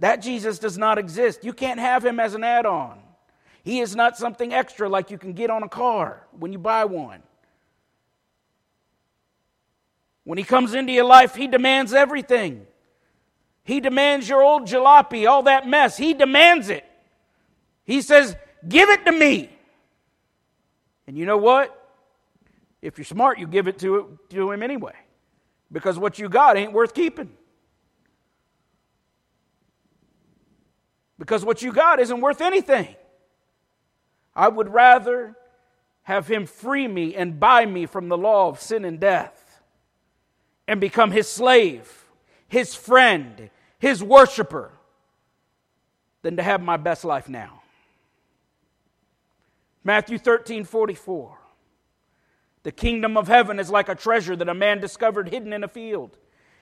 That 0.02 0.20
Jesus 0.20 0.58
does 0.58 0.76
not 0.76 0.98
exist. 0.98 1.44
You 1.44 1.52
can't 1.52 1.78
have 1.78 2.04
him 2.04 2.18
as 2.18 2.34
an 2.34 2.42
add 2.42 2.66
on. 2.66 2.98
He 3.62 3.78
is 3.78 3.94
not 3.94 4.16
something 4.16 4.52
extra 4.52 4.88
like 4.88 5.12
you 5.12 5.16
can 5.16 5.32
get 5.32 5.48
on 5.48 5.62
a 5.62 5.68
car 5.68 6.26
when 6.32 6.52
you 6.52 6.58
buy 6.58 6.86
one. 6.86 7.22
When 10.24 10.38
he 10.38 10.44
comes 10.44 10.74
into 10.74 10.92
your 10.92 11.04
life, 11.04 11.36
he 11.36 11.46
demands 11.46 11.94
everything. 11.94 12.66
He 13.62 13.78
demands 13.78 14.28
your 14.28 14.42
old 14.42 14.66
jalopy, 14.66 15.28
all 15.28 15.44
that 15.44 15.68
mess. 15.68 15.96
He 15.96 16.14
demands 16.14 16.68
it. 16.68 16.84
He 17.84 18.02
says, 18.02 18.34
Give 18.68 18.88
it 18.88 19.06
to 19.06 19.12
me. 19.12 19.50
And 21.06 21.16
you 21.16 21.26
know 21.26 21.36
what? 21.36 21.78
If 22.80 22.98
you're 22.98 23.04
smart, 23.04 23.38
you 23.38 23.46
give 23.46 23.68
it 23.68 23.78
to, 23.78 24.18
to 24.30 24.50
him 24.50 24.64
anyway. 24.64 24.94
Because 25.70 25.96
what 25.96 26.18
you 26.18 26.28
got 26.28 26.56
ain't 26.56 26.72
worth 26.72 26.92
keeping. 26.92 27.30
Because 31.22 31.44
what 31.44 31.62
you 31.62 31.72
got 31.72 32.00
isn't 32.00 32.20
worth 32.20 32.40
anything. 32.40 32.96
I 34.34 34.48
would 34.48 34.68
rather 34.68 35.36
have 36.02 36.26
him 36.26 36.46
free 36.46 36.88
me 36.88 37.14
and 37.14 37.38
buy 37.38 37.64
me 37.64 37.86
from 37.86 38.08
the 38.08 38.18
law 38.18 38.48
of 38.48 38.60
sin 38.60 38.84
and 38.84 38.98
death 38.98 39.62
and 40.66 40.80
become 40.80 41.12
his 41.12 41.28
slave, 41.28 42.06
his 42.48 42.74
friend, 42.74 43.50
his 43.78 44.02
worshiper, 44.02 44.72
than 46.22 46.38
to 46.38 46.42
have 46.42 46.60
my 46.60 46.76
best 46.76 47.04
life 47.04 47.28
now. 47.28 47.62
Matthew 49.84 50.18
13 50.18 50.64
44. 50.64 51.38
The 52.64 52.72
kingdom 52.72 53.16
of 53.16 53.28
heaven 53.28 53.60
is 53.60 53.70
like 53.70 53.88
a 53.88 53.94
treasure 53.94 54.34
that 54.34 54.48
a 54.48 54.54
man 54.54 54.80
discovered 54.80 55.28
hidden 55.28 55.52
in 55.52 55.62
a 55.62 55.68
field. 55.68 56.18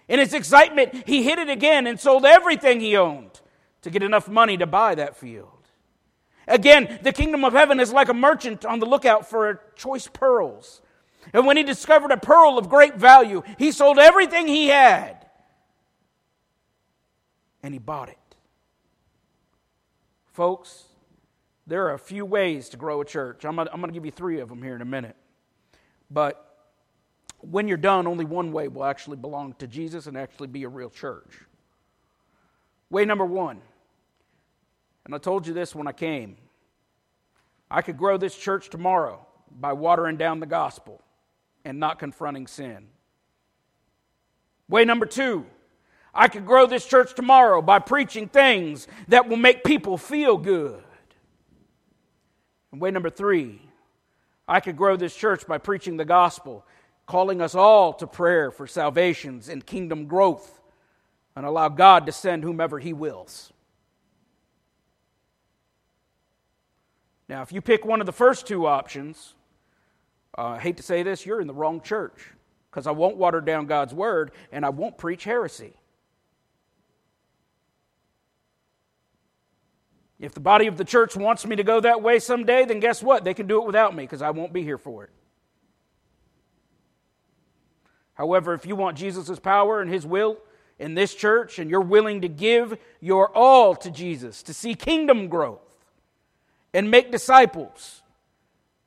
In 0.07 0.19
his 0.19 0.35
excitement, 0.35 1.09
he 1.09 1.23
hid 1.23 1.39
it 1.39 1.49
again 1.49 1.87
and 1.87 1.99
sold 1.99 2.27
everything 2.27 2.81
he 2.81 2.95
owned 2.95 3.41
to 3.83 3.91
get 3.91 4.03
enough 4.03 4.29
money 4.29 4.57
to 4.57 4.67
buy 4.67 4.95
that 4.95 5.17
field. 5.17 5.49
Again, 6.49 6.99
the 7.03 7.13
kingdom 7.13 7.45
of 7.45 7.53
heaven 7.53 7.81
is 7.81 7.93
like 7.93 8.09
a 8.09 8.15
merchant 8.15 8.65
on 8.65 8.81
the 8.81 8.87
lookout 8.87 9.29
for 9.29 9.61
choice 9.77 10.09
pearls. 10.09 10.83
And 11.33 11.47
when 11.47 11.57
he 11.57 11.63
discovered 11.63 12.11
a 12.11 12.17
pearl 12.17 12.59
of 12.59 12.69
great 12.69 12.97
value, 12.97 13.43
he 13.59 13.73
sold 13.73 13.99
everything 13.99 14.49
he 14.49 14.69
had 14.69 15.27
and 17.63 17.75
he 17.75 17.79
bought 17.79 18.09
it. 18.09 18.17
Folks, 20.33 20.85
there 21.67 21.87
are 21.87 21.95
a 21.95 21.99
few 21.99 22.25
ways 22.25 22.71
to 22.71 22.77
grow 22.77 23.01
a 23.01 23.05
church. 23.05 23.45
I'm 23.45 23.57
going 23.57 23.69
to 23.69 23.93
give 23.93 24.07
you 24.07 24.11
three 24.11 24.41
of 24.41 24.49
them 24.49 24.63
here 24.63 24.75
in 24.75 24.81
a 24.81 24.87
minute. 24.87 25.17
But 26.11 26.47
when 27.39 27.69
you're 27.69 27.77
done, 27.77 28.07
only 28.07 28.25
one 28.25 28.51
way 28.51 28.69
will 28.69 28.85
actually 28.85 29.19
belong 29.19 29.55
to 29.59 29.67
Jesus 29.67 30.07
and 30.07 30.17
actually 30.17 30.49
be 30.49 30.65
a 30.65 30.69
real 30.69 30.91
church. 30.91 31.41
Way 32.89 33.05
number 33.05 33.25
one, 33.25 33.61
and 35.05 35.15
I 35.15 35.19
told 35.19 35.47
you 35.47 35.55
this 35.55 35.75
when 35.75 35.87
I 35.87 35.93
came 35.93 36.37
I 37.71 37.83
could 37.83 37.97
grow 37.97 38.17
this 38.17 38.37
church 38.37 38.69
tomorrow 38.69 39.25
by 39.51 39.73
watering 39.73 40.17
down 40.17 40.41
the 40.41 40.47
gospel 40.47 41.01
and 41.65 41.79
not 41.79 41.99
confronting 41.99 42.47
sin. 42.47 42.89
Way 44.69 44.85
number 44.85 45.07
two, 45.07 45.47
I 46.13 46.29
could 46.29 46.47
grow 46.47 46.67
this 46.67 46.87
church 46.87 47.15
tomorrow 47.15 47.63
by 47.63 47.79
preaching 47.79 48.29
things 48.29 48.89
that 49.09 49.29
will 49.29 49.37
make 49.37 49.63
people 49.63 49.97
feel 49.97 50.37
good. 50.37 50.83
And 52.73 52.81
way 52.81 52.91
number 52.91 53.11
three, 53.11 53.61
I 54.49 54.61
could 54.61 54.77
grow 54.77 54.97
this 54.97 55.15
church 55.15 55.47
by 55.47 55.59
preaching 55.59 55.97
the 55.97 56.05
gospel, 56.05 56.67
calling 57.07 57.41
us 57.41 57.55
all 57.55 57.93
to 57.95 58.07
prayer 58.07 58.51
for 58.51 58.67
salvations 58.67 59.49
and 59.49 59.65
kingdom 59.65 60.07
growth, 60.07 60.61
and 61.37 61.47
allow 61.47 61.69
God 61.69 62.07
to 62.07 62.13
send 62.13 62.43
whomever 62.43 62.81
He 62.81 62.93
wills. 62.93 63.53
Now, 67.31 67.43
if 67.43 67.53
you 67.53 67.61
pick 67.61 67.85
one 67.85 68.01
of 68.01 68.07
the 68.07 68.13
first 68.13 68.49
two 68.49 68.67
options, 68.67 69.35
uh, 70.37 70.47
I 70.47 70.59
hate 70.59 70.79
to 70.79 70.83
say 70.83 71.05
this, 71.05 71.25
you're 71.25 71.41
in 71.41 71.47
the 71.47 71.55
wrong 71.55 71.81
church 71.81 72.29
because 72.69 72.89
I 72.89 72.91
won't 72.91 73.19
water 73.19 73.41
down 73.41 73.67
God's 73.67 73.95
word 73.95 74.33
and 74.51 74.67
I 74.67 74.71
won't 74.71 74.99
preach 74.99 75.23
heresy. 75.23 75.75
If 80.19 80.35
the 80.35 80.41
body 80.41 80.67
of 80.67 80.77
the 80.77 80.85
church 80.85 81.15
wants 81.15 81.47
me 81.47 81.55
to 81.55 81.63
go 81.63 81.79
that 81.79 82.03
way 82.03 82.19
someday, 82.19 82.65
then 82.65 82.81
guess 82.81 83.01
what? 83.01 83.23
They 83.23 83.33
can 83.33 83.47
do 83.47 83.63
it 83.63 83.67
without 83.67 83.95
me 83.95 84.03
because 84.03 84.23
I 84.23 84.31
won't 84.31 84.53
be 84.53 84.65
here 84.65 84.77
for 84.77 85.05
it. 85.05 85.11
However, 88.15 88.55
if 88.55 88.67
you 88.67 88.75
want 88.75 88.99
Jesus' 88.99 89.39
power 89.39 89.81
and 89.81 89.89
his 89.89 90.05
will 90.05 90.37
in 90.81 90.95
this 90.95 91.15
church 91.15 91.61
and 91.61 91.71
you're 91.71 91.81
willing 91.81 92.23
to 92.23 92.29
give 92.29 92.77
your 93.01 93.31
all 93.37 93.77
to 93.77 93.91
Jesus 93.93 94.43
to 94.43 94.53
see 94.53 94.75
kingdom 94.75 95.29
growth 95.29 95.70
and 96.73 96.91
make 96.91 97.11
disciples, 97.11 98.03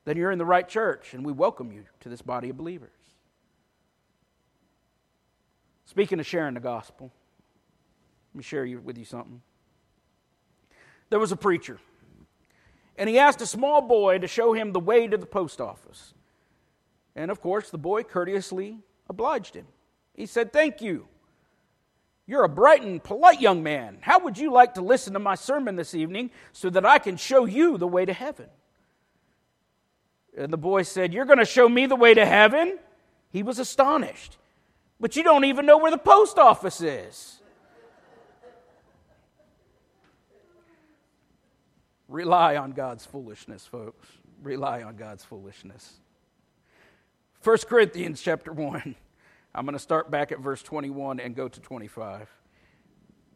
then 0.04 0.16
you're 0.16 0.30
in 0.30 0.38
the 0.38 0.44
right 0.44 0.68
church, 0.68 1.14
and 1.14 1.24
we 1.24 1.32
welcome 1.32 1.72
you 1.72 1.84
to 2.00 2.08
this 2.08 2.22
body 2.22 2.50
of 2.50 2.56
believers. 2.56 2.90
Speaking 5.86 6.18
of 6.18 6.26
sharing 6.26 6.54
the 6.54 6.60
gospel, 6.60 7.12
let 8.32 8.38
me 8.38 8.42
share 8.42 8.66
with 8.80 8.98
you 8.98 9.04
something. 9.04 9.42
There 11.10 11.18
was 11.18 11.32
a 11.32 11.36
preacher, 11.36 11.78
and 12.96 13.08
he 13.08 13.18
asked 13.18 13.40
a 13.40 13.46
small 13.46 13.80
boy 13.82 14.18
to 14.18 14.26
show 14.26 14.52
him 14.52 14.72
the 14.72 14.80
way 14.80 15.06
to 15.06 15.16
the 15.16 15.26
post 15.26 15.60
office. 15.60 16.14
And 17.14 17.30
of 17.30 17.40
course, 17.40 17.70
the 17.70 17.78
boy 17.78 18.02
courteously 18.02 18.78
obliged 19.08 19.54
him. 19.54 19.66
He 20.14 20.26
said, 20.26 20.52
Thank 20.52 20.80
you. 20.80 21.06
You're 22.26 22.44
a 22.44 22.48
bright 22.48 22.82
and 22.82 23.02
polite 23.02 23.40
young 23.40 23.62
man. 23.62 23.98
How 24.00 24.18
would 24.20 24.38
you 24.38 24.50
like 24.50 24.74
to 24.74 24.80
listen 24.80 25.12
to 25.12 25.18
my 25.18 25.34
sermon 25.34 25.76
this 25.76 25.94
evening 25.94 26.30
so 26.52 26.70
that 26.70 26.86
I 26.86 26.98
can 26.98 27.16
show 27.16 27.44
you 27.44 27.76
the 27.76 27.86
way 27.86 28.04
to 28.04 28.12
heaven? 28.12 28.46
And 30.36 30.52
the 30.52 30.58
boy 30.58 30.82
said, 30.82 31.12
You're 31.12 31.26
going 31.26 31.38
to 31.38 31.44
show 31.44 31.68
me 31.68 31.86
the 31.86 31.96
way 31.96 32.14
to 32.14 32.24
heaven? 32.24 32.78
He 33.30 33.42
was 33.42 33.58
astonished. 33.58 34.38
But 34.98 35.16
you 35.16 35.22
don't 35.22 35.44
even 35.44 35.66
know 35.66 35.76
where 35.78 35.90
the 35.90 35.98
post 35.98 36.38
office 36.38 36.80
is. 36.80 37.40
Rely 42.08 42.56
on 42.56 42.72
God's 42.72 43.04
foolishness, 43.04 43.66
folks. 43.66 44.08
Rely 44.42 44.82
on 44.82 44.96
God's 44.96 45.24
foolishness. 45.24 45.94
1 47.42 47.58
Corinthians 47.68 48.22
chapter 48.22 48.52
1. 48.52 48.94
I'm 49.54 49.64
going 49.64 49.74
to 49.74 49.78
start 49.78 50.10
back 50.10 50.32
at 50.32 50.40
verse 50.40 50.62
21 50.62 51.20
and 51.20 51.36
go 51.36 51.46
to 51.46 51.60
25. 51.60 52.28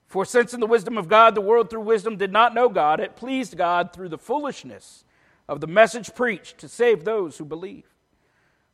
For 0.07 0.25
since 0.25 0.55
in 0.55 0.61
the 0.61 0.67
wisdom 0.67 0.99
of 0.99 1.09
God, 1.09 1.35
the 1.35 1.41
world 1.41 1.71
through 1.71 1.83
wisdom 1.83 2.17
did 2.17 2.33
not 2.33 2.55
know 2.55 2.69
God, 2.69 2.99
it 2.99 3.15
pleased 3.15 3.57
God 3.57 3.93
through 3.93 4.09
the 4.09 4.19
foolishness 4.19 5.05
of 5.49 5.61
the 5.61 5.67
message 5.67 6.15
preached 6.15 6.59
to 6.59 6.69
save 6.69 7.05
those 7.05 7.39
who 7.39 7.45
believe. 7.45 7.85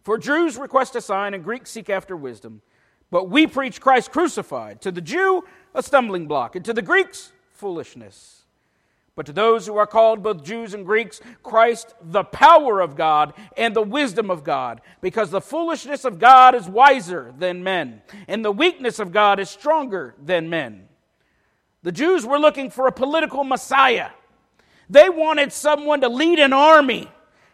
For 0.03 0.17
Jews 0.17 0.57
request 0.57 0.97
a 0.97 1.01
sign 1.01 1.35
and 1.35 1.43
Greeks 1.45 1.71
seek 1.71 1.91
after 1.91 2.17
wisdom, 2.17 2.63
but 3.11 3.29
we 3.29 3.47
preach 3.47 3.81
Christ 3.81 4.11
crucified. 4.11 4.81
To 4.83 4.93
the 4.93 5.01
Jew, 5.01 5.45
a 5.75 5.83
stumbling 5.83 6.27
block, 6.27 6.57
and 6.57 6.65
to 6.65 6.73
the 6.73 6.83
Greeks, 6.83 7.33
foolishness. 7.51 8.44
But 9.17 9.27
to 9.27 9.33
those 9.33 9.67
who 9.67 9.77
are 9.77 9.87
called, 9.87 10.25
both 10.25 10.43
Jews 10.43 10.75
and 10.75 10.85
Greeks, 10.85 11.21
Christ, 11.43 11.95
the 12.03 12.25
power 12.25 12.81
of 12.81 12.97
God 12.97 13.33
and 13.57 13.75
the 13.75 13.83
wisdom 13.83 14.29
of 14.31 14.43
God, 14.43 14.81
because 15.01 15.31
the 15.31 15.41
foolishness 15.41 16.05
of 16.05 16.19
God 16.19 16.57
is 16.57 16.69
wiser 16.69 17.33
than 17.39 17.63
men, 17.63 18.03
and 18.27 18.45
the 18.45 18.51
weakness 18.51 18.99
of 18.99 19.13
God 19.13 19.39
is 19.39 19.49
stronger 19.49 20.17
than 20.21 20.51
men. 20.51 20.89
The 21.85 21.93
Jews 21.93 22.27
were 22.27 22.39
looking 22.39 22.71
for 22.71 22.89
a 22.89 22.93
political 22.93 23.45
Messiah. 23.45 24.11
They 24.91 25.09
wanted 25.09 25.53
someone 25.53 26.01
to 26.01 26.09
lead 26.09 26.39
an 26.41 26.53
army 26.53 27.09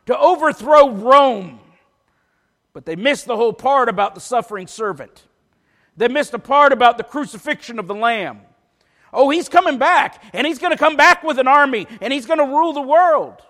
to 0.06 0.18
overthrow 0.18 0.90
Rome. 0.90 1.60
But 2.72 2.86
they 2.86 2.96
missed 2.96 3.26
the 3.26 3.36
whole 3.36 3.52
part 3.52 3.88
about 3.88 4.14
the 4.14 4.20
suffering 4.20 4.66
servant. 4.66 5.24
They 5.96 6.08
missed 6.08 6.32
the 6.32 6.38
part 6.38 6.72
about 6.72 6.96
the 6.96 7.04
crucifixion 7.04 7.78
of 7.78 7.88
the 7.88 7.94
Lamb. 7.94 8.40
Oh, 9.12 9.30
he's 9.30 9.48
coming 9.48 9.78
back, 9.78 10.22
and 10.32 10.46
he's 10.46 10.58
going 10.58 10.72
to 10.72 10.78
come 10.78 10.96
back 10.96 11.22
with 11.22 11.38
an 11.38 11.48
army, 11.48 11.86
and 12.00 12.12
he's 12.12 12.26
going 12.26 12.38
to 12.38 12.44
rule 12.44 12.72
the 12.72 12.80
world. 12.80 13.42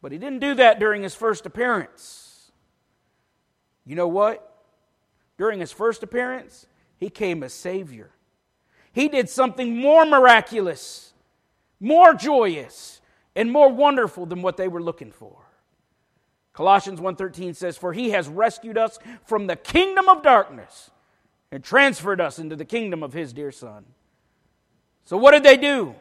But 0.00 0.12
he 0.12 0.18
didn't 0.18 0.40
do 0.40 0.54
that 0.54 0.78
during 0.78 1.02
his 1.02 1.14
first 1.14 1.46
appearance. 1.46 2.50
You 3.84 3.96
know 3.96 4.08
what? 4.08 4.50
During 5.36 5.60
his 5.60 5.72
first 5.72 6.02
appearance, 6.02 6.66
he 6.96 7.10
came 7.10 7.42
as 7.42 7.52
Savior. 7.52 8.10
He 8.92 9.08
did 9.08 9.28
something 9.28 9.76
more 9.76 10.06
miraculous 10.06 11.14
more 11.84 12.14
joyous 12.14 13.00
and 13.36 13.52
more 13.52 13.70
wonderful 13.70 14.26
than 14.26 14.42
what 14.42 14.56
they 14.56 14.68
were 14.68 14.82
looking 14.82 15.12
for. 15.12 15.36
Colossians 16.52 17.00
1:13 17.00 17.54
says 17.54 17.76
for 17.76 17.92
he 17.92 18.10
has 18.10 18.28
rescued 18.28 18.78
us 18.78 18.98
from 19.24 19.46
the 19.46 19.56
kingdom 19.56 20.08
of 20.08 20.22
darkness 20.22 20.90
and 21.50 21.62
transferred 21.62 22.20
us 22.20 22.38
into 22.38 22.56
the 22.56 22.64
kingdom 22.64 23.02
of 23.02 23.12
his 23.12 23.32
dear 23.32 23.52
son. 23.52 23.84
So 25.04 25.16
what 25.16 25.32
did 25.32 25.42
they 25.42 25.56
do? 25.56 25.94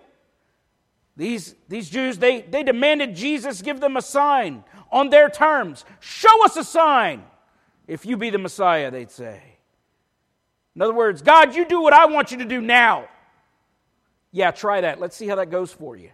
These, 1.15 1.55
these 1.69 1.89
Jews, 1.89 2.17
they, 2.17 2.41
they 2.41 2.63
demanded 2.63 3.15
Jesus 3.15 3.61
give 3.61 3.79
them 3.79 3.97
a 3.97 4.01
sign 4.01 4.63
on 4.91 5.09
their 5.09 5.29
terms. 5.29 5.85
Show 5.99 6.45
us 6.45 6.55
a 6.57 6.63
sign 6.63 7.23
if 7.87 8.05
you 8.05 8.17
be 8.17 8.29
the 8.29 8.37
Messiah, 8.37 8.89
they'd 8.89 9.11
say. 9.11 9.41
In 10.75 10.81
other 10.81 10.93
words, 10.93 11.21
God, 11.21 11.53
you 11.55 11.65
do 11.65 11.81
what 11.81 11.93
I 11.93 12.05
want 12.05 12.31
you 12.31 12.37
to 12.39 12.45
do 12.45 12.61
now. 12.61 13.07
Yeah, 14.31 14.49
try 14.51 14.81
that. 14.81 14.99
Let's 14.99 15.15
see 15.15 15.27
how 15.27 15.35
that 15.35 15.51
goes 15.51 15.71
for 15.71 15.95
you. 15.95 16.09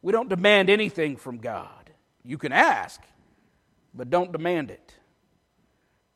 We 0.00 0.12
don't 0.12 0.28
demand 0.28 0.70
anything 0.70 1.16
from 1.16 1.38
God. 1.38 1.90
You 2.24 2.38
can 2.38 2.52
ask, 2.52 3.02
but 3.92 4.08
don't 4.08 4.32
demand 4.32 4.70
it. 4.70 4.94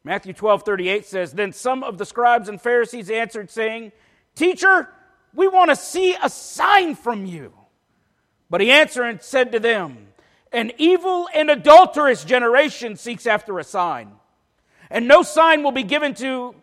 Matthew 0.02 0.32
12 0.32 0.62
38 0.62 1.06
says, 1.06 1.32
Then 1.32 1.52
some 1.52 1.82
of 1.82 1.98
the 1.98 2.06
scribes 2.06 2.48
and 2.48 2.60
Pharisees 2.60 3.10
answered, 3.10 3.50
saying, 3.50 3.92
Teacher, 4.34 4.88
we 5.34 5.46
want 5.48 5.70
to 5.70 5.76
see 5.76 6.16
a 6.22 6.30
sign 6.30 6.94
from 6.94 7.26
you. 7.26 7.52
But 8.48 8.60
he 8.60 8.70
answered 8.70 9.04
and 9.04 9.22
said 9.22 9.52
to 9.52 9.60
them, 9.60 10.08
An 10.52 10.72
evil 10.78 11.28
and 11.34 11.50
adulterous 11.50 12.24
generation 12.24 12.96
seeks 12.96 13.26
after 13.26 13.58
a 13.58 13.64
sign, 13.64 14.12
and 14.90 15.06
no 15.06 15.22
sign 15.22 15.62
will 15.62 15.72
be 15.72 15.84
given 15.84 16.14
to 16.14 16.54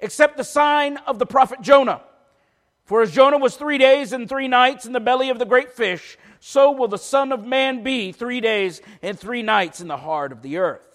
except 0.00 0.36
the 0.36 0.44
sign 0.44 0.96
of 0.98 1.18
the 1.18 1.26
prophet 1.26 1.60
Jonah. 1.60 2.02
For 2.84 3.02
as 3.02 3.12
Jonah 3.12 3.38
was 3.38 3.54
three 3.54 3.78
days 3.78 4.12
and 4.12 4.28
three 4.28 4.48
nights 4.48 4.84
in 4.84 4.92
the 4.92 5.00
belly 5.00 5.30
of 5.30 5.38
the 5.38 5.44
great 5.44 5.70
fish, 5.70 6.18
so 6.40 6.72
will 6.72 6.88
the 6.88 6.98
Son 6.98 7.30
of 7.30 7.44
Man 7.44 7.84
be 7.84 8.10
three 8.10 8.40
days 8.40 8.82
and 9.00 9.16
three 9.18 9.42
nights 9.42 9.80
in 9.80 9.86
the 9.86 9.96
heart 9.96 10.32
of 10.32 10.42
the 10.42 10.56
earth. 10.56 10.89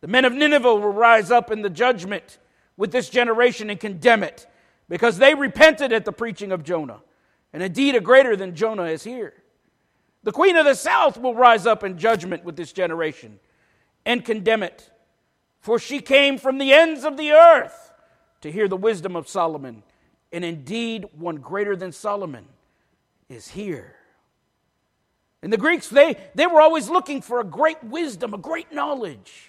The 0.00 0.08
men 0.08 0.24
of 0.24 0.32
Nineveh 0.32 0.74
will 0.74 0.92
rise 0.92 1.30
up 1.30 1.50
in 1.50 1.62
the 1.62 1.70
judgment 1.70 2.38
with 2.76 2.92
this 2.92 3.08
generation 3.08 3.70
and 3.70 3.80
condemn 3.80 4.22
it, 4.22 4.46
because 4.88 5.18
they 5.18 5.34
repented 5.34 5.92
at 5.92 6.04
the 6.04 6.12
preaching 6.12 6.52
of 6.52 6.62
Jonah. 6.62 7.00
And 7.52 7.62
indeed, 7.62 7.96
a 7.96 8.00
greater 8.00 8.36
than 8.36 8.54
Jonah 8.54 8.84
is 8.84 9.04
here. 9.04 9.34
The 10.22 10.32
queen 10.32 10.56
of 10.56 10.64
the 10.64 10.74
south 10.74 11.16
will 11.18 11.34
rise 11.34 11.66
up 11.66 11.82
in 11.82 11.98
judgment 11.98 12.44
with 12.44 12.56
this 12.56 12.72
generation 12.72 13.40
and 14.04 14.24
condemn 14.24 14.62
it, 14.62 14.90
for 15.60 15.78
she 15.78 16.00
came 16.00 16.38
from 16.38 16.58
the 16.58 16.72
ends 16.72 17.04
of 17.04 17.16
the 17.16 17.32
earth 17.32 17.92
to 18.40 18.52
hear 18.52 18.68
the 18.68 18.76
wisdom 18.76 19.16
of 19.16 19.28
Solomon. 19.28 19.82
And 20.32 20.44
indeed, 20.44 21.06
one 21.16 21.36
greater 21.36 21.74
than 21.74 21.90
Solomon 21.92 22.46
is 23.28 23.48
here. 23.48 23.96
And 25.42 25.52
the 25.52 25.56
Greeks, 25.56 25.88
they, 25.88 26.16
they 26.34 26.46
were 26.46 26.60
always 26.60 26.88
looking 26.88 27.22
for 27.22 27.40
a 27.40 27.44
great 27.44 27.82
wisdom, 27.82 28.34
a 28.34 28.38
great 28.38 28.72
knowledge. 28.72 29.47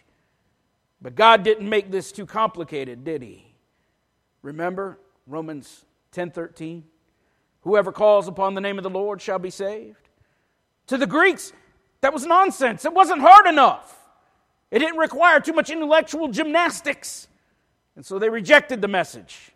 But 1.01 1.15
God 1.15 1.43
didn't 1.43 1.69
make 1.69 1.91
this 1.91 2.11
too 2.11 2.25
complicated, 2.25 3.03
did 3.03 3.21
he? 3.21 3.53
Remember 4.41 4.99
Romans 5.27 5.85
10:13? 6.11 6.83
Whoever 7.61 7.91
calls 7.91 8.27
upon 8.27 8.53
the 8.53 8.61
name 8.61 8.77
of 8.77 8.83
the 8.83 8.89
Lord 8.89 9.21
shall 9.21 9.39
be 9.39 9.49
saved. 9.49 10.09
To 10.87 10.97
the 10.97 11.07
Greeks, 11.07 11.53
that 12.01 12.13
was 12.13 12.25
nonsense. 12.25 12.85
It 12.85 12.93
wasn't 12.93 13.21
hard 13.21 13.47
enough. 13.47 13.95
It 14.71 14.79
didn't 14.79 14.97
require 14.97 15.39
too 15.39 15.53
much 15.53 15.69
intellectual 15.69 16.29
gymnastics. 16.29 17.27
And 17.95 18.05
so 18.05 18.17
they 18.17 18.29
rejected 18.29 18.81
the 18.81 18.87
message. 18.87 19.51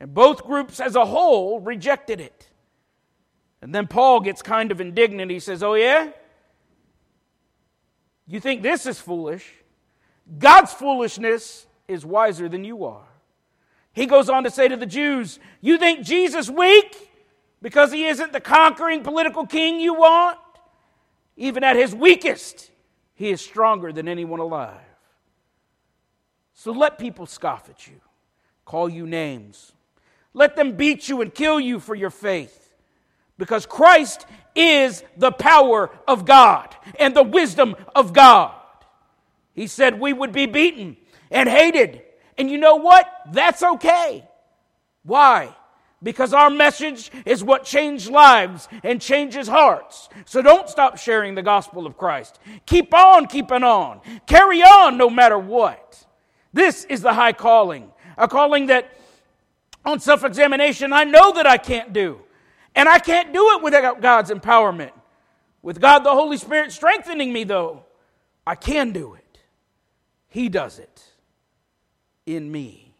And 0.00 0.12
both 0.12 0.44
groups 0.44 0.80
as 0.80 0.96
a 0.96 1.04
whole 1.04 1.60
rejected 1.60 2.20
it. 2.20 2.48
And 3.60 3.74
then 3.74 3.86
Paul 3.86 4.20
gets 4.20 4.42
kind 4.42 4.70
of 4.70 4.80
indignant. 4.80 5.30
He 5.30 5.40
says, 5.40 5.62
Oh, 5.62 5.74
yeah? 5.74 6.10
You 8.26 8.40
think 8.40 8.62
this 8.62 8.86
is 8.86 9.00
foolish? 9.00 9.52
God's 10.38 10.72
foolishness 10.72 11.66
is 11.86 12.04
wiser 12.04 12.48
than 12.48 12.64
you 12.64 12.84
are. 12.84 13.06
He 13.92 14.06
goes 14.06 14.28
on 14.28 14.44
to 14.44 14.50
say 14.50 14.68
to 14.68 14.76
the 14.76 14.86
Jews, 14.86 15.38
You 15.60 15.78
think 15.78 16.04
Jesus 16.04 16.50
weak 16.50 17.10
because 17.62 17.92
he 17.92 18.06
isn't 18.06 18.32
the 18.32 18.40
conquering 18.40 19.02
political 19.02 19.46
king 19.46 19.80
you 19.80 19.94
want? 19.94 20.38
Even 21.36 21.64
at 21.64 21.76
his 21.76 21.94
weakest, 21.94 22.70
he 23.14 23.30
is 23.30 23.40
stronger 23.40 23.92
than 23.92 24.08
anyone 24.08 24.40
alive. 24.40 24.80
So 26.54 26.72
let 26.72 26.98
people 26.98 27.26
scoff 27.26 27.68
at 27.70 27.86
you, 27.86 28.00
call 28.64 28.88
you 28.88 29.06
names. 29.06 29.72
Let 30.34 30.56
them 30.56 30.72
beat 30.72 31.08
you 31.08 31.20
and 31.20 31.32
kill 31.32 31.58
you 31.58 31.80
for 31.80 31.94
your 31.94 32.10
faith. 32.10 32.74
Because 33.38 33.66
Christ 33.66 34.26
is 34.54 35.04
the 35.16 35.32
power 35.32 35.90
of 36.06 36.24
God 36.24 36.74
and 36.98 37.14
the 37.14 37.22
wisdom 37.22 37.76
of 37.94 38.12
God. 38.12 38.57
He 39.58 39.66
said 39.66 39.98
we 39.98 40.12
would 40.12 40.30
be 40.30 40.46
beaten 40.46 40.96
and 41.32 41.48
hated. 41.48 42.02
And 42.38 42.48
you 42.48 42.58
know 42.58 42.76
what? 42.76 43.10
That's 43.32 43.60
okay. 43.60 44.24
Why? 45.02 45.52
Because 46.00 46.32
our 46.32 46.48
message 46.48 47.10
is 47.26 47.42
what 47.42 47.64
changed 47.64 48.08
lives 48.08 48.68
and 48.84 49.02
changes 49.02 49.48
hearts. 49.48 50.08
So 50.26 50.42
don't 50.42 50.68
stop 50.68 50.96
sharing 50.96 51.34
the 51.34 51.42
gospel 51.42 51.86
of 51.86 51.98
Christ. 51.98 52.38
Keep 52.66 52.94
on 52.94 53.26
keeping 53.26 53.64
on. 53.64 54.00
Carry 54.28 54.62
on 54.62 54.96
no 54.96 55.10
matter 55.10 55.36
what. 55.36 56.06
This 56.52 56.84
is 56.84 57.02
the 57.02 57.12
high 57.12 57.32
calling, 57.32 57.90
a 58.16 58.28
calling 58.28 58.66
that 58.66 58.88
on 59.84 59.98
self 59.98 60.22
examination 60.22 60.92
I 60.92 61.02
know 61.02 61.32
that 61.32 61.48
I 61.48 61.58
can't 61.58 61.92
do. 61.92 62.20
And 62.76 62.88
I 62.88 63.00
can't 63.00 63.32
do 63.32 63.56
it 63.56 63.62
without 63.64 64.00
God's 64.00 64.30
empowerment. 64.30 64.92
With 65.62 65.80
God 65.80 66.04
the 66.04 66.12
Holy 66.12 66.36
Spirit 66.36 66.70
strengthening 66.70 67.32
me, 67.32 67.42
though, 67.42 67.82
I 68.46 68.54
can 68.54 68.92
do 68.92 69.14
it. 69.14 69.24
He 70.28 70.48
does 70.48 70.78
it 70.78 71.02
in 72.26 72.50
me. 72.50 72.94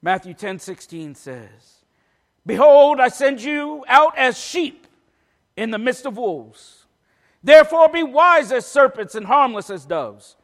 Matthew 0.00 0.34
10 0.34 0.58
16 0.58 1.14
says, 1.14 1.84
Behold, 2.46 3.00
I 3.00 3.08
send 3.08 3.42
you 3.42 3.84
out 3.88 4.16
as 4.16 4.38
sheep 4.38 4.86
in 5.56 5.70
the 5.70 5.78
midst 5.78 6.06
of 6.06 6.16
wolves. 6.16 6.86
Therefore, 7.42 7.88
be 7.88 8.02
wise 8.02 8.52
as 8.52 8.66
serpents 8.66 9.14
and 9.14 9.26
harmless 9.26 9.70
as 9.70 9.84
doves. 9.84 10.36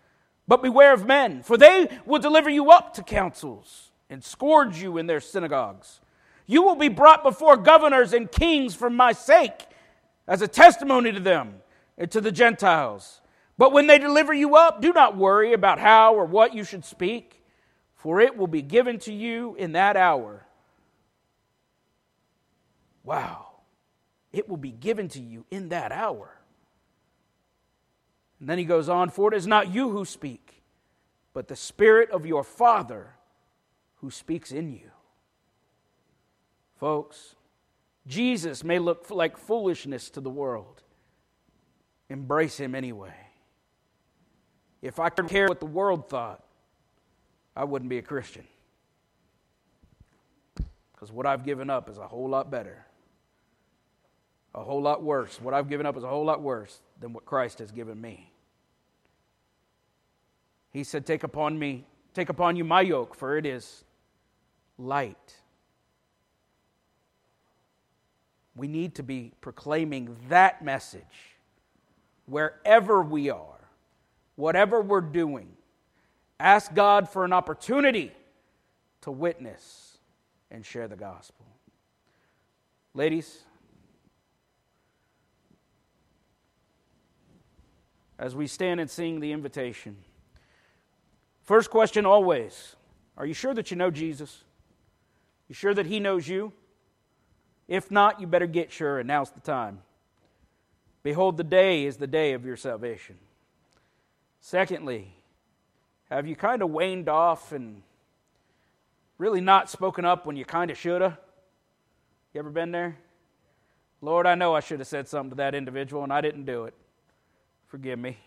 But 0.46 0.62
beware 0.62 0.92
of 0.92 1.06
men, 1.06 1.42
for 1.42 1.56
they 1.56 1.88
will 2.04 2.18
deliver 2.18 2.50
you 2.50 2.70
up 2.70 2.94
to 2.94 3.02
councils 3.02 3.90
and 4.10 4.22
scourge 4.22 4.82
you 4.82 4.98
in 4.98 5.06
their 5.06 5.20
synagogues. 5.20 6.00
You 6.46 6.62
will 6.62 6.76
be 6.76 6.88
brought 6.88 7.22
before 7.22 7.56
governors 7.56 8.12
and 8.12 8.30
kings 8.30 8.74
for 8.74 8.90
my 8.90 9.12
sake, 9.12 9.66
as 10.26 10.42
a 10.42 10.48
testimony 10.48 11.12
to 11.12 11.20
them 11.20 11.54
and 11.96 12.10
to 12.10 12.20
the 12.20 12.32
Gentiles. 12.32 13.20
But 13.56 13.72
when 13.72 13.86
they 13.86 13.98
deliver 13.98 14.34
you 14.34 14.56
up, 14.56 14.80
do 14.80 14.92
not 14.92 15.16
worry 15.16 15.52
about 15.52 15.78
how 15.78 16.14
or 16.14 16.24
what 16.24 16.54
you 16.54 16.64
should 16.64 16.84
speak, 16.84 17.42
for 17.94 18.20
it 18.20 18.36
will 18.36 18.48
be 18.48 18.62
given 18.62 18.98
to 19.00 19.12
you 19.12 19.54
in 19.56 19.72
that 19.72 19.96
hour. 19.96 20.44
Wow. 23.04 23.46
It 24.32 24.48
will 24.48 24.56
be 24.56 24.72
given 24.72 25.08
to 25.10 25.20
you 25.20 25.44
in 25.50 25.68
that 25.68 25.92
hour. 25.92 26.36
And 28.40 28.48
then 28.48 28.58
he 28.58 28.64
goes 28.64 28.88
on, 28.88 29.10
For 29.10 29.32
it 29.32 29.36
is 29.36 29.46
not 29.46 29.72
you 29.72 29.90
who 29.90 30.04
speak, 30.04 30.62
but 31.32 31.46
the 31.46 31.56
Spirit 31.56 32.10
of 32.10 32.26
your 32.26 32.42
Father 32.42 33.14
who 33.96 34.10
speaks 34.10 34.50
in 34.50 34.72
you. 34.72 34.90
Folks, 36.76 37.36
Jesus 38.06 38.64
may 38.64 38.78
look 38.78 39.10
like 39.10 39.38
foolishness 39.38 40.10
to 40.10 40.20
the 40.20 40.30
world. 40.30 40.82
Embrace 42.10 42.58
him 42.58 42.74
anyway. 42.74 43.14
If 44.84 45.00
I 45.00 45.08
could 45.08 45.28
care 45.28 45.48
what 45.48 45.60
the 45.60 45.66
world 45.66 46.10
thought, 46.10 46.44
I 47.56 47.64
wouldn't 47.64 47.88
be 47.88 47.96
a 47.96 48.02
Christian. 48.02 48.44
Because 50.92 51.10
what 51.10 51.24
I've 51.24 51.42
given 51.42 51.70
up 51.70 51.88
is 51.88 51.96
a 51.96 52.06
whole 52.06 52.28
lot 52.28 52.50
better. 52.50 52.84
A 54.54 54.62
whole 54.62 54.82
lot 54.82 55.02
worse. 55.02 55.40
What 55.40 55.54
I've 55.54 55.70
given 55.70 55.86
up 55.86 55.96
is 55.96 56.04
a 56.04 56.08
whole 56.08 56.26
lot 56.26 56.42
worse 56.42 56.82
than 57.00 57.14
what 57.14 57.24
Christ 57.24 57.60
has 57.60 57.72
given 57.72 57.98
me. 57.98 58.30
He 60.70 60.84
said, 60.84 61.06
Take 61.06 61.24
upon 61.24 61.58
me, 61.58 61.86
take 62.12 62.28
upon 62.28 62.54
you 62.54 62.62
my 62.62 62.82
yoke, 62.82 63.14
for 63.14 63.38
it 63.38 63.46
is 63.46 63.84
light. 64.76 65.34
We 68.54 68.68
need 68.68 68.96
to 68.96 69.02
be 69.02 69.32
proclaiming 69.40 70.14
that 70.28 70.62
message 70.62 71.38
wherever 72.26 73.00
we 73.00 73.30
are 73.30 73.53
whatever 74.36 74.80
we're 74.80 75.00
doing, 75.00 75.48
ask 76.38 76.74
God 76.74 77.08
for 77.08 77.24
an 77.24 77.32
opportunity 77.32 78.12
to 79.02 79.10
witness 79.10 79.98
and 80.50 80.64
share 80.64 80.88
the 80.88 80.96
gospel. 80.96 81.46
Ladies, 82.94 83.42
as 88.18 88.34
we 88.34 88.46
stand 88.46 88.80
and 88.80 88.88
sing 88.88 89.20
the 89.20 89.32
invitation, 89.32 89.96
first 91.42 91.70
question 91.70 92.06
always 92.06 92.76
Are 93.16 93.26
you 93.26 93.34
sure 93.34 93.54
that 93.54 93.70
you 93.70 93.76
know 93.76 93.90
Jesus? 93.90 94.44
You 95.48 95.54
sure 95.54 95.74
that 95.74 95.86
He 95.86 96.00
knows 96.00 96.26
you? 96.26 96.52
If 97.66 97.90
not, 97.90 98.20
you 98.20 98.26
better 98.26 98.46
get 98.46 98.70
sure, 98.70 98.98
and 98.98 99.08
now's 99.08 99.30
the 99.30 99.40
time. 99.40 99.80
Behold, 101.02 101.36
the 101.36 101.44
day 101.44 101.84
is 101.84 101.96
the 101.96 102.06
day 102.06 102.32
of 102.32 102.44
your 102.44 102.56
salvation. 102.56 103.16
Secondly, 104.46 105.10
have 106.10 106.26
you 106.26 106.36
kind 106.36 106.60
of 106.60 106.68
waned 106.68 107.08
off 107.08 107.50
and 107.52 107.80
really 109.16 109.40
not 109.40 109.70
spoken 109.70 110.04
up 110.04 110.26
when 110.26 110.36
you 110.36 110.44
kind 110.44 110.70
of 110.70 110.76
should 110.76 111.00
have? 111.00 111.16
You 112.34 112.40
ever 112.40 112.50
been 112.50 112.70
there? 112.70 112.98
Lord, 114.02 114.26
I 114.26 114.34
know 114.34 114.54
I 114.54 114.60
should 114.60 114.80
have 114.80 114.86
said 114.86 115.08
something 115.08 115.30
to 115.30 115.36
that 115.36 115.54
individual 115.54 116.02
and 116.04 116.12
I 116.12 116.20
didn't 116.20 116.44
do 116.44 116.64
it. 116.64 116.74
Forgive 117.68 117.98
me. 117.98 118.18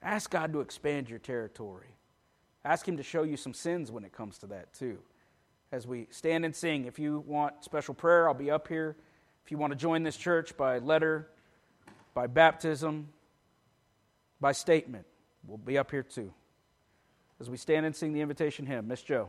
Ask 0.00 0.30
God 0.30 0.52
to 0.52 0.60
expand 0.60 1.10
your 1.10 1.18
territory. 1.18 1.96
Ask 2.64 2.86
Him 2.86 2.96
to 2.98 3.02
show 3.02 3.24
you 3.24 3.36
some 3.36 3.54
sins 3.54 3.90
when 3.90 4.04
it 4.04 4.12
comes 4.12 4.38
to 4.38 4.46
that, 4.46 4.72
too. 4.72 4.98
As 5.72 5.84
we 5.84 6.06
stand 6.12 6.44
and 6.44 6.54
sing, 6.54 6.84
if 6.84 7.00
you 7.00 7.24
want 7.26 7.64
special 7.64 7.92
prayer, 7.92 8.28
I'll 8.28 8.34
be 8.34 8.52
up 8.52 8.68
here. 8.68 8.94
If 9.44 9.50
you 9.50 9.58
want 9.58 9.72
to 9.72 9.76
join 9.76 10.04
this 10.04 10.16
church 10.16 10.56
by 10.56 10.78
letter, 10.78 11.28
by 12.14 12.28
baptism, 12.28 13.08
by 14.40 14.52
statement. 14.52 15.06
We'll 15.46 15.58
be 15.58 15.78
up 15.78 15.90
here 15.90 16.02
too. 16.02 16.32
As 17.40 17.50
we 17.50 17.56
stand 17.56 17.84
and 17.84 17.94
sing 17.94 18.12
the 18.12 18.20
invitation 18.20 18.66
hymn, 18.66 18.88
Miss 18.88 19.02
Joe. 19.02 19.28